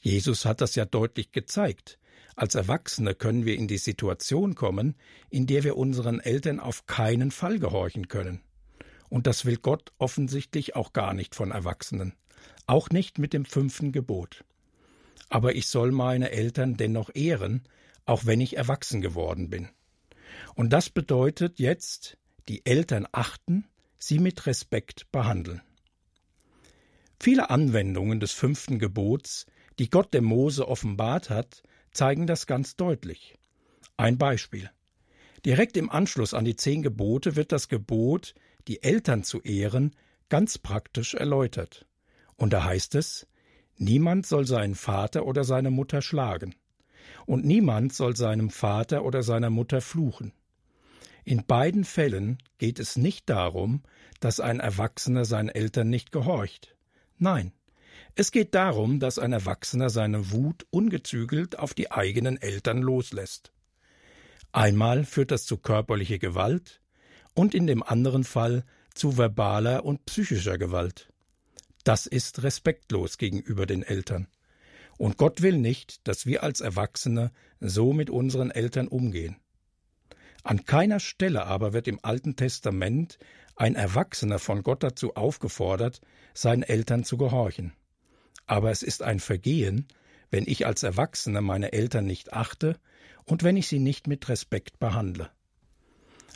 Jesus 0.00 0.44
hat 0.44 0.60
das 0.60 0.74
ja 0.74 0.84
deutlich 0.84 1.32
gezeigt. 1.32 1.98
Als 2.36 2.54
Erwachsene 2.54 3.14
können 3.14 3.44
wir 3.44 3.56
in 3.56 3.68
die 3.68 3.78
Situation 3.78 4.54
kommen, 4.54 4.96
in 5.30 5.46
der 5.46 5.64
wir 5.64 5.76
unseren 5.76 6.18
Eltern 6.20 6.60
auf 6.60 6.86
keinen 6.86 7.30
Fall 7.30 7.58
gehorchen 7.58 8.08
können. 8.08 8.40
Und 9.08 9.26
das 9.26 9.44
will 9.44 9.56
Gott 9.56 9.92
offensichtlich 9.98 10.74
auch 10.74 10.92
gar 10.92 11.14
nicht 11.14 11.34
von 11.34 11.52
Erwachsenen, 11.52 12.14
auch 12.66 12.90
nicht 12.90 13.18
mit 13.18 13.32
dem 13.32 13.44
fünften 13.44 13.92
Gebot. 13.92 14.44
Aber 15.28 15.54
ich 15.54 15.68
soll 15.68 15.92
meine 15.92 16.32
Eltern 16.32 16.76
dennoch 16.76 17.10
ehren, 17.14 17.62
auch 18.06 18.26
wenn 18.26 18.40
ich 18.40 18.56
erwachsen 18.56 19.00
geworden 19.00 19.50
bin. 19.50 19.68
Und 20.54 20.72
das 20.72 20.90
bedeutet 20.90 21.60
jetzt, 21.60 22.18
die 22.48 22.66
Eltern 22.66 23.06
achten, 23.12 23.64
sie 24.06 24.18
mit 24.18 24.46
Respekt 24.46 25.10
behandeln. 25.12 25.62
Viele 27.18 27.48
Anwendungen 27.48 28.20
des 28.20 28.32
fünften 28.32 28.78
Gebots, 28.78 29.46
die 29.78 29.88
Gott 29.88 30.12
dem 30.12 30.24
Mose 30.24 30.68
offenbart 30.68 31.30
hat, 31.30 31.62
zeigen 31.90 32.26
das 32.26 32.46
ganz 32.46 32.76
deutlich. 32.76 33.38
Ein 33.96 34.18
Beispiel. 34.18 34.70
Direkt 35.46 35.78
im 35.78 35.90
Anschluss 35.90 36.34
an 36.34 36.44
die 36.44 36.56
zehn 36.56 36.82
Gebote 36.82 37.34
wird 37.34 37.50
das 37.50 37.68
Gebot, 37.68 38.34
die 38.68 38.82
Eltern 38.82 39.24
zu 39.24 39.40
ehren, 39.40 39.94
ganz 40.28 40.58
praktisch 40.58 41.14
erläutert. 41.14 41.86
Und 42.36 42.52
da 42.52 42.64
heißt 42.64 42.96
es, 42.96 43.26
niemand 43.78 44.26
soll 44.26 44.46
seinen 44.46 44.74
Vater 44.74 45.24
oder 45.24 45.44
seine 45.44 45.70
Mutter 45.70 46.02
schlagen, 46.02 46.54
und 47.24 47.46
niemand 47.46 47.94
soll 47.94 48.16
seinem 48.16 48.50
Vater 48.50 49.04
oder 49.04 49.22
seiner 49.22 49.50
Mutter 49.50 49.80
fluchen. 49.80 50.32
In 51.24 51.46
beiden 51.46 51.84
Fällen 51.84 52.38
geht 52.58 52.78
es 52.78 52.96
nicht 52.96 53.30
darum, 53.30 53.82
dass 54.20 54.40
ein 54.40 54.60
Erwachsener 54.60 55.24
seinen 55.24 55.48
Eltern 55.48 55.88
nicht 55.88 56.12
gehorcht. 56.12 56.76
Nein, 57.18 57.52
es 58.14 58.30
geht 58.30 58.54
darum, 58.54 59.00
dass 59.00 59.18
ein 59.18 59.32
Erwachsener 59.32 59.90
seine 59.90 60.30
Wut 60.30 60.66
ungezügelt 60.70 61.58
auf 61.58 61.74
die 61.74 61.90
eigenen 61.90 62.40
Eltern 62.40 62.78
loslässt. 62.78 63.52
Einmal 64.52 65.04
führt 65.04 65.30
das 65.30 65.46
zu 65.46 65.56
körperlicher 65.56 66.18
Gewalt 66.18 66.80
und 67.34 67.54
in 67.54 67.66
dem 67.66 67.82
anderen 67.82 68.22
Fall 68.22 68.64
zu 68.94 69.16
verbaler 69.16 69.84
und 69.84 70.06
psychischer 70.06 70.58
Gewalt. 70.58 71.12
Das 71.82 72.06
ist 72.06 72.42
respektlos 72.44 73.18
gegenüber 73.18 73.66
den 73.66 73.82
Eltern. 73.82 74.28
Und 74.96 75.16
Gott 75.16 75.42
will 75.42 75.58
nicht, 75.58 76.06
dass 76.06 76.24
wir 76.24 76.44
als 76.44 76.60
Erwachsene 76.60 77.32
so 77.58 77.92
mit 77.92 78.10
unseren 78.10 78.52
Eltern 78.52 78.86
umgehen. 78.86 79.36
An 80.44 80.66
keiner 80.66 81.00
Stelle 81.00 81.46
aber 81.46 81.72
wird 81.72 81.88
im 81.88 81.98
Alten 82.02 82.36
Testament 82.36 83.18
ein 83.56 83.74
Erwachsener 83.74 84.38
von 84.38 84.62
Gott 84.62 84.82
dazu 84.82 85.14
aufgefordert, 85.14 86.02
seinen 86.34 86.62
Eltern 86.62 87.02
zu 87.02 87.16
gehorchen. 87.16 87.72
Aber 88.46 88.70
es 88.70 88.82
ist 88.82 89.02
ein 89.02 89.20
Vergehen, 89.20 89.88
wenn 90.30 90.44
ich 90.46 90.66
als 90.66 90.82
Erwachsener 90.82 91.40
meine 91.40 91.72
Eltern 91.72 92.04
nicht 92.04 92.34
achte 92.34 92.78
und 93.24 93.42
wenn 93.42 93.56
ich 93.56 93.68
sie 93.68 93.78
nicht 93.78 94.06
mit 94.06 94.28
Respekt 94.28 94.78
behandle. 94.78 95.30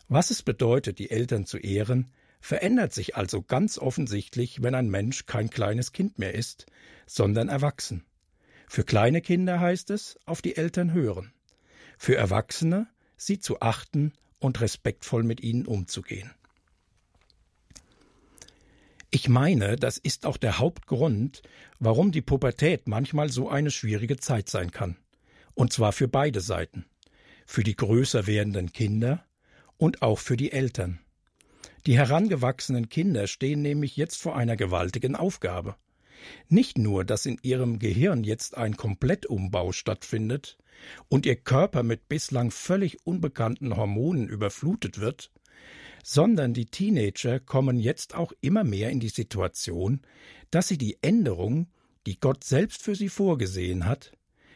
Was 0.08 0.30
es 0.30 0.42
bedeutet, 0.42 0.98
die 0.98 1.10
Eltern 1.10 1.44
zu 1.44 1.58
ehren, 1.58 2.10
verändert 2.40 2.94
sich 2.94 3.14
also 3.14 3.42
ganz 3.42 3.76
offensichtlich, 3.76 4.62
wenn 4.62 4.74
ein 4.74 4.88
Mensch 4.88 5.26
kein 5.26 5.50
kleines 5.50 5.92
Kind 5.92 6.18
mehr 6.18 6.34
ist, 6.34 6.64
sondern 7.06 7.50
erwachsen. 7.50 8.06
Für 8.68 8.84
kleine 8.84 9.20
Kinder 9.20 9.60
heißt 9.60 9.90
es, 9.90 10.18
auf 10.24 10.40
die 10.40 10.56
Eltern 10.56 10.94
hören. 10.94 11.34
Für 11.98 12.16
Erwachsene 12.16 12.86
sie 13.18 13.38
zu 13.38 13.60
achten 13.60 14.14
und 14.38 14.62
respektvoll 14.62 15.24
mit 15.24 15.42
ihnen 15.42 15.66
umzugehen. 15.66 16.30
Ich 19.10 19.28
meine, 19.28 19.76
das 19.76 19.96
ist 19.98 20.26
auch 20.26 20.36
der 20.36 20.58
Hauptgrund, 20.58 21.42
warum 21.78 22.12
die 22.12 22.20
Pubertät 22.20 22.88
manchmal 22.88 23.30
so 23.30 23.48
eine 23.48 23.70
schwierige 23.70 24.18
Zeit 24.18 24.48
sein 24.48 24.70
kann. 24.70 24.96
Und 25.54 25.72
zwar 25.72 25.92
für 25.92 26.08
beide 26.08 26.40
Seiten. 26.40 26.84
Für 27.46 27.64
die 27.64 27.74
größer 27.74 28.26
werdenden 28.26 28.72
Kinder 28.72 29.24
und 29.78 30.02
auch 30.02 30.18
für 30.18 30.36
die 30.36 30.52
Eltern. 30.52 31.00
Die 31.86 31.96
herangewachsenen 31.96 32.90
Kinder 32.90 33.26
stehen 33.26 33.62
nämlich 33.62 33.96
jetzt 33.96 34.20
vor 34.20 34.36
einer 34.36 34.56
gewaltigen 34.56 35.16
Aufgabe. 35.16 35.76
Nicht 36.48 36.76
nur, 36.76 37.04
dass 37.04 37.24
in 37.24 37.38
ihrem 37.40 37.78
Gehirn 37.78 38.24
jetzt 38.24 38.58
ein 38.58 38.76
Komplettumbau 38.76 39.72
stattfindet, 39.72 40.58
und 41.08 41.26
ihr 41.26 41.36
Körper 41.36 41.82
mit 41.82 42.08
bislang 42.08 42.50
völlig 42.50 43.06
unbekannten 43.06 43.76
Hormonen 43.76 44.28
überflutet 44.28 44.98
wird, 45.00 45.30
sondern 46.02 46.54
die 46.54 46.66
Teenager 46.66 47.40
kommen 47.40 47.78
jetzt 47.78 48.14
auch 48.14 48.32
immer 48.40 48.64
mehr 48.64 48.90
in 48.90 49.00
die 49.00 49.08
Situation, 49.08 50.00
dass 50.50 50.68
sie 50.68 50.78
die 50.78 50.98
Änderung, 51.02 51.68
die 52.06 52.18
Gott 52.18 52.44
selbst 52.44 52.82
für 52.82 52.94
sie 52.94 53.08
vorgesehen 53.08 53.84
hat, 53.84 54.12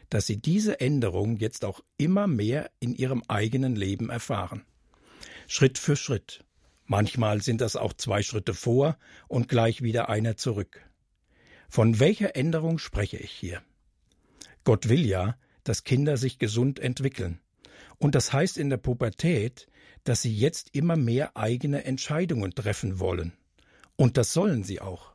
dass 0.08 0.26
sie 0.26 0.40
diese 0.40 0.80
Änderung 0.80 1.36
jetzt 1.36 1.64
auch 1.64 1.80
immer 1.96 2.26
mehr 2.26 2.70
in 2.80 2.94
ihrem 2.94 3.22
eigenen 3.28 3.76
Leben 3.76 4.10
erfahren. 4.10 4.62
Schritt 5.48 5.78
für 5.78 5.96
Schritt. 5.96 6.44
Manchmal 6.84 7.40
sind 7.40 7.60
das 7.60 7.76
auch 7.76 7.92
zwei 7.94 8.22
Schritte 8.22 8.54
vor 8.54 8.98
und 9.28 9.48
gleich 9.48 9.82
wieder 9.82 10.08
einer 10.08 10.36
zurück. 10.36 10.82
Von 11.68 12.00
welcher 12.00 12.36
Änderung 12.36 12.78
spreche 12.78 13.16
ich 13.16 13.30
hier? 13.30 13.62
Gott 14.64 14.88
will 14.88 15.06
ja, 15.06 15.36
dass 15.64 15.84
Kinder 15.84 16.16
sich 16.16 16.38
gesund 16.38 16.78
entwickeln. 16.78 17.40
Und 17.98 18.14
das 18.14 18.32
heißt 18.32 18.58
in 18.58 18.70
der 18.70 18.78
Pubertät, 18.78 19.68
dass 20.04 20.22
sie 20.22 20.34
jetzt 20.34 20.70
immer 20.72 20.96
mehr 20.96 21.36
eigene 21.36 21.84
Entscheidungen 21.84 22.52
treffen 22.52 22.98
wollen. 22.98 23.32
Und 23.96 24.16
das 24.16 24.32
sollen 24.32 24.64
sie 24.64 24.80
auch. 24.80 25.14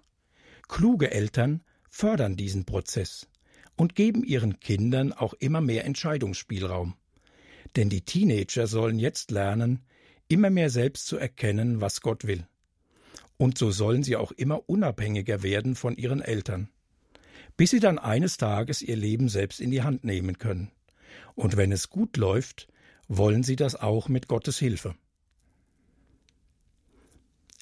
Kluge 0.68 1.12
Eltern 1.12 1.64
fördern 1.90 2.38
diesen 2.38 2.66
Prozess 2.66 3.28
und 3.76 3.96
geben 3.96 4.24
ihren 4.24 4.60
Kindern 4.60 5.14
auch 5.14 5.34
immer 5.34 5.62
mehr 5.62 5.86
Entscheidungsspielraum. 5.86 6.96
Denn 7.76 7.90
die 7.90 8.02
Teenager 8.02 8.68
sollen 8.68 9.00
jetzt 9.00 9.32
lernen, 9.32 9.86
immer 10.30 10.50
mehr 10.50 10.70
selbst 10.70 11.08
zu 11.08 11.18
erkennen, 11.18 11.82
was 11.82 12.02
Gott 12.02 12.26
will. 12.26 12.48
Und 13.38 13.58
so 13.58 13.72
sollen 13.72 14.04
sie 14.04 14.16
auch 14.16 14.32
immer 14.32 14.68
unabhängiger 14.70 15.43
werden 15.43 15.76
von 15.76 15.95
ihren 15.95 16.22
Eltern 16.22 16.70
bis 17.58 17.72
sie 17.72 17.80
dann 17.80 17.99
eines 17.99 18.38
Tages 18.38 18.82
ihr 18.82 18.95
Leben 18.95 19.30
selbst 19.30 19.60
in 19.60 19.72
die 19.72 19.82
Hand 19.82 20.03
nehmen 20.03 20.38
können. 20.38 20.72
Und 21.36 21.58
wenn 21.58 21.72
es 21.72 21.89
gut 21.89 22.16
läuft, 22.18 22.68
wollen 23.08 23.43
sie 23.43 23.55
das 23.55 23.76
auch 23.76 24.10
mit 24.10 24.28
Gottes 24.28 24.60
Hilfe. 24.60 24.95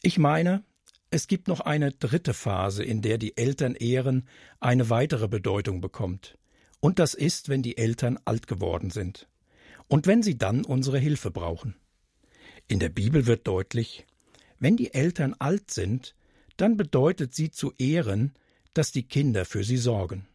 Ich 0.01 0.17
meine, 0.17 0.63
es 1.09 1.27
gibt 1.27 1.47
noch 1.47 1.61
eine 1.61 1.91
dritte 1.91 2.33
Phase, 2.33 2.83
in 2.83 3.01
der 3.01 3.17
die 3.17 3.37
Elternehren 3.37 4.27
eine 4.59 4.89
weitere 4.89 5.27
Bedeutung 5.27 5.81
bekommt. 5.81 6.37
Und 6.79 6.99
das 6.99 7.13
ist, 7.13 7.47
wenn 7.47 7.61
die 7.61 7.77
Eltern 7.77 8.19
alt 8.25 8.47
geworden 8.47 8.89
sind. 8.89 9.27
Und 9.87 10.07
wenn 10.07 10.23
sie 10.23 10.37
dann 10.37 10.65
unsere 10.65 10.99
Hilfe 10.99 11.31
brauchen. 11.31 11.75
In 12.67 12.79
der 12.79 12.89
Bibel 12.89 13.27
wird 13.27 13.47
deutlich, 13.47 14.05
wenn 14.59 14.77
die 14.77 14.93
Eltern 14.93 15.35
alt 15.39 15.71
sind, 15.71 16.15
dann 16.57 16.77
bedeutet 16.77 17.35
sie 17.35 17.51
zu 17.51 17.71
ehren, 17.77 18.33
dass 18.75 18.91
die 18.91 19.07
Kinder 19.07 19.45
für 19.45 19.63
sie 19.63 19.77
sorgen. 19.77 20.27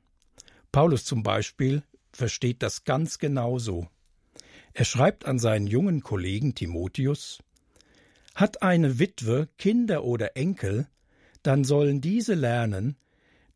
Paulus 0.72 1.04
zum 1.04 1.22
Beispiel 1.22 1.82
versteht 2.12 2.62
das 2.62 2.84
ganz 2.84 3.18
genau 3.18 3.58
so. 3.58 3.86
Er 4.72 4.84
schreibt 4.84 5.24
an 5.26 5.38
seinen 5.38 5.66
jungen 5.66 6.02
Kollegen 6.02 6.54
Timotheus 6.54 7.42
Hat 8.34 8.62
eine 8.62 8.98
Witwe 8.98 9.48
Kinder 9.58 10.04
oder 10.04 10.36
Enkel, 10.36 10.88
dann 11.42 11.64
sollen 11.64 12.00
diese 12.00 12.34
lernen, 12.34 12.96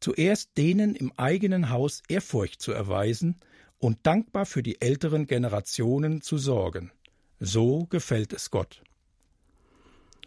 zuerst 0.00 0.56
denen 0.56 0.94
im 0.94 1.12
eigenen 1.16 1.70
Haus 1.70 2.02
Ehrfurcht 2.08 2.60
zu 2.60 2.72
erweisen 2.72 3.40
und 3.78 4.06
dankbar 4.06 4.44
für 4.44 4.62
die 4.62 4.80
älteren 4.80 5.26
Generationen 5.26 6.20
zu 6.20 6.36
sorgen. 6.36 6.92
So 7.40 7.86
gefällt 7.86 8.32
es 8.32 8.50
Gott. 8.50 8.82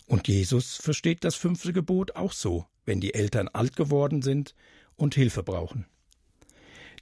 Und 0.07 0.27
Jesus 0.27 0.77
versteht 0.77 1.23
das 1.23 1.35
fünfte 1.35 1.73
Gebot 1.73 2.15
auch 2.15 2.31
so, 2.31 2.65
wenn 2.87 2.99
die 2.99 3.13
Eltern 3.13 3.47
alt 3.49 3.75
geworden 3.75 4.23
sind 4.23 4.55
und 4.95 5.13
Hilfe 5.13 5.43
brauchen. 5.43 5.85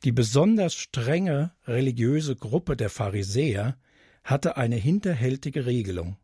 Die 0.03 0.11
besonders 0.11 0.75
strenge 0.75 1.53
religiöse 1.65 2.35
Gruppe 2.35 2.75
der 2.75 2.89
Pharisäer 2.89 3.77
hatte 4.23 4.57
eine 4.57 4.75
hinterhältige 4.75 5.65
Regelung. 5.65 6.17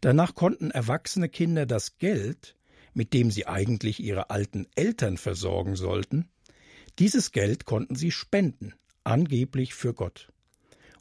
Danach 0.00 0.34
konnten 0.34 0.70
erwachsene 0.70 1.28
Kinder 1.28 1.64
das 1.64 1.98
Geld, 1.98 2.56
mit 2.92 3.14
dem 3.14 3.30
sie 3.30 3.46
eigentlich 3.46 4.00
ihre 4.00 4.30
alten 4.30 4.66
Eltern 4.74 5.16
versorgen 5.16 5.76
sollten, 5.76 6.28
dieses 6.98 7.32
Geld 7.32 7.64
konnten 7.64 7.94
sie 7.94 8.10
spenden, 8.10 8.74
angeblich 9.04 9.74
für 9.74 9.94
Gott. 9.94 10.28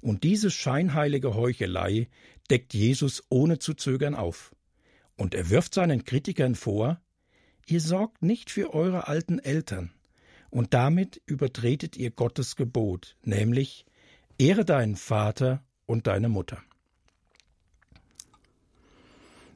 Und 0.01 0.23
diese 0.23 0.51
scheinheilige 0.51 1.33
Heuchelei 1.35 2.07
deckt 2.49 2.73
Jesus 2.73 3.23
ohne 3.29 3.59
zu 3.59 3.73
zögern 3.73 4.15
auf. 4.15 4.55
Und 5.17 5.35
er 5.35 5.49
wirft 5.49 5.73
seinen 5.73 6.05
Kritikern 6.05 6.55
vor, 6.55 7.01
ihr 7.69 7.81
sorgt 7.81 8.21
nicht 8.21 8.49
für 8.49 8.73
eure 8.73 9.07
alten 9.07 9.39
Eltern, 9.39 9.91
und 10.49 10.73
damit 10.73 11.21
übertretet 11.25 11.95
ihr 11.97 12.11
Gottes 12.11 12.55
Gebot, 12.55 13.15
nämlich 13.23 13.85
Ehre 14.37 14.65
deinen 14.65 14.95
Vater 14.95 15.63
und 15.85 16.07
deine 16.07 16.29
Mutter. 16.29 16.61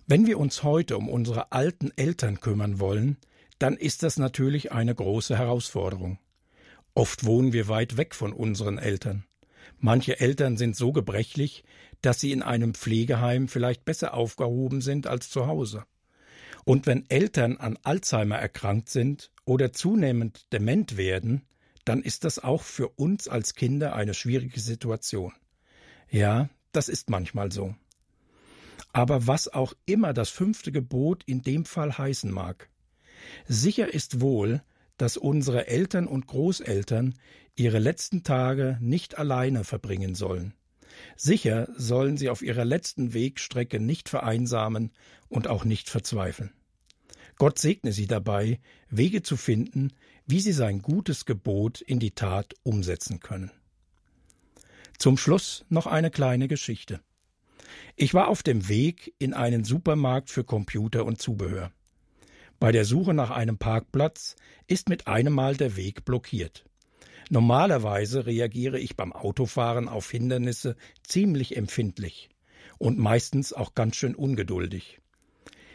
Wenn 0.05 0.27
wir 0.27 0.37
uns 0.37 0.63
heute 0.63 0.97
um 0.97 1.09
unsere 1.09 1.51
alten 1.51 1.91
Eltern 1.95 2.41
kümmern 2.41 2.79
wollen, 2.79 3.17
dann 3.57 3.77
ist 3.77 4.03
das 4.03 4.17
natürlich 4.17 4.71
eine 4.71 4.93
große 4.93 5.37
Herausforderung. 5.37 6.19
Oft 6.93 7.25
wohnen 7.25 7.53
wir 7.53 7.69
weit 7.69 7.97
weg 7.97 8.13
von 8.13 8.33
unseren 8.33 8.77
Eltern. 8.77 9.25
Manche 9.79 10.19
Eltern 10.19 10.57
sind 10.57 10.75
so 10.75 10.91
gebrechlich, 10.91 11.63
dass 12.01 12.19
sie 12.19 12.31
in 12.31 12.43
einem 12.43 12.73
Pflegeheim 12.73 13.47
vielleicht 13.47 13.85
besser 13.85 14.13
aufgehoben 14.13 14.81
sind 14.81 15.07
als 15.07 15.29
zu 15.29 15.47
Hause. 15.47 15.85
Und 16.65 16.85
wenn 16.85 17.09
Eltern 17.09 17.57
an 17.57 17.77
Alzheimer 17.83 18.37
erkrankt 18.37 18.89
sind 18.89 19.31
oder 19.45 19.73
zunehmend 19.73 20.51
dement 20.53 20.97
werden, 20.97 21.43
dann 21.85 22.01
ist 22.01 22.23
das 22.23 22.39
auch 22.39 22.63
für 22.63 22.87
uns 22.89 23.27
als 23.27 23.55
Kinder 23.55 23.95
eine 23.95 24.13
schwierige 24.13 24.59
Situation. 24.59 25.33
Ja, 26.09 26.49
das 26.71 26.89
ist 26.89 27.09
manchmal 27.09 27.51
so. 27.51 27.75
Aber 28.93 29.27
was 29.27 29.47
auch 29.47 29.73
immer 29.85 30.13
das 30.13 30.29
fünfte 30.29 30.71
Gebot 30.71 31.23
in 31.25 31.41
dem 31.41 31.65
Fall 31.65 31.97
heißen 31.97 32.31
mag, 32.31 32.69
sicher 33.47 33.93
ist 33.93 34.21
wohl, 34.21 34.61
dass 34.97 35.17
unsere 35.17 35.67
Eltern 35.67 36.07
und 36.07 36.27
Großeltern 36.27 37.15
ihre 37.55 37.79
letzten 37.79 38.23
Tage 38.23 38.77
nicht 38.79 39.17
alleine 39.17 39.63
verbringen 39.63 40.15
sollen. 40.15 40.53
Sicher 41.15 41.67
sollen 41.75 42.17
sie 42.17 42.29
auf 42.29 42.41
ihrer 42.41 42.65
letzten 42.65 43.13
Wegstrecke 43.13 43.79
nicht 43.79 44.09
vereinsamen 44.09 44.91
und 45.29 45.47
auch 45.47 45.65
nicht 45.65 45.89
verzweifeln. 45.89 46.51
Gott 47.37 47.59
segne 47.59 47.91
sie 47.91 48.07
dabei, 48.07 48.59
Wege 48.89 49.23
zu 49.23 49.37
finden, 49.37 49.91
wie 50.25 50.39
sie 50.39 50.53
sein 50.53 50.81
gutes 50.81 51.25
Gebot 51.25 51.81
in 51.81 51.99
die 51.99 52.11
Tat 52.11 52.53
umsetzen 52.63 53.19
können. 53.19 53.51
Zum 54.97 55.17
Schluss 55.17 55.65
noch 55.69 55.87
eine 55.87 56.11
kleine 56.11 56.47
Geschichte. 56.47 57.01
Ich 57.95 58.13
war 58.13 58.27
auf 58.27 58.43
dem 58.43 58.69
Weg 58.69 59.13
in 59.19 59.33
einen 59.33 59.63
Supermarkt 59.63 60.29
für 60.29 60.43
Computer 60.43 61.05
und 61.05 61.21
Zubehör. 61.21 61.71
Bei 62.59 62.71
der 62.71 62.85
Suche 62.85 63.13
nach 63.13 63.31
einem 63.31 63.57
Parkplatz 63.57 64.35
ist 64.67 64.89
mit 64.89 65.07
einem 65.07 65.33
Mal 65.33 65.57
der 65.57 65.75
Weg 65.75 66.05
blockiert. 66.05 66.65
Normalerweise 67.33 68.27
reagiere 68.27 68.77
ich 68.77 68.95
beim 68.95 69.11
Autofahren 69.11 69.89
auf 69.89 70.11
Hindernisse 70.11 70.75
ziemlich 71.01 71.57
empfindlich 71.57 72.29
und 72.77 72.99
meistens 72.99 73.53
auch 73.53 73.73
ganz 73.73 73.95
schön 73.95 74.13
ungeduldig. 74.13 74.99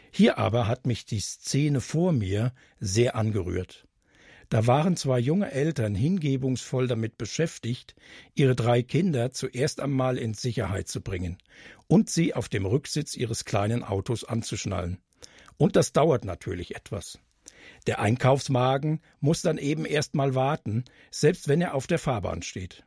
Hier 0.09 0.37
aber 0.37 0.67
hat 0.67 0.87
mich 0.87 1.03
die 1.03 1.19
Szene 1.19 1.81
vor 1.81 2.13
mir 2.13 2.53
sehr 2.79 3.17
angerührt. 3.17 3.89
Da 4.47 4.67
waren 4.67 4.95
zwei 4.95 5.19
junge 5.19 5.51
Eltern 5.51 5.95
hingebungsvoll 5.95 6.87
damit 6.87 7.17
beschäftigt, 7.17 7.93
ihre 8.35 8.55
drei 8.55 8.81
Kinder 8.81 9.33
zuerst 9.33 9.81
einmal 9.81 10.17
in 10.17 10.35
Sicherheit 10.35 10.87
zu 10.87 11.01
bringen 11.01 11.39
und 11.87 12.09
sie 12.09 12.33
auf 12.33 12.47
dem 12.47 12.65
Rücksitz 12.65 13.17
ihres 13.17 13.43
kleinen 13.43 13.83
Autos 13.83 14.23
anzuschnallen. 14.23 14.99
Und 15.57 15.75
das 15.75 15.91
dauert 15.91 16.23
natürlich 16.23 16.77
etwas. 16.77 17.19
Der 17.89 17.99
Einkaufswagen 17.99 19.01
muss 19.19 19.41
dann 19.41 19.57
eben 19.57 19.83
erst 19.83 20.13
mal 20.13 20.35
warten, 20.35 20.85
selbst 21.09 21.47
wenn 21.47 21.59
er 21.59 21.73
auf 21.73 21.87
der 21.87 21.97
Fahrbahn 21.97 22.43
steht. 22.43 22.83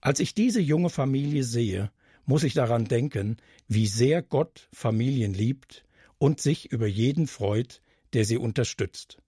Als 0.00 0.20
ich 0.20 0.32
diese 0.32 0.60
junge 0.60 0.90
Familie 0.90 1.42
sehe, 1.42 1.90
muss 2.24 2.44
ich 2.44 2.54
daran 2.54 2.84
denken, 2.84 3.38
wie 3.66 3.88
sehr 3.88 4.22
Gott 4.22 4.68
Familien 4.72 5.34
liebt 5.34 5.84
und 6.18 6.40
sich 6.40 6.70
über 6.70 6.86
jeden 6.86 7.26
freut, 7.26 7.82
der 8.12 8.24
sie 8.24 8.36
unterstützt. 8.36 9.18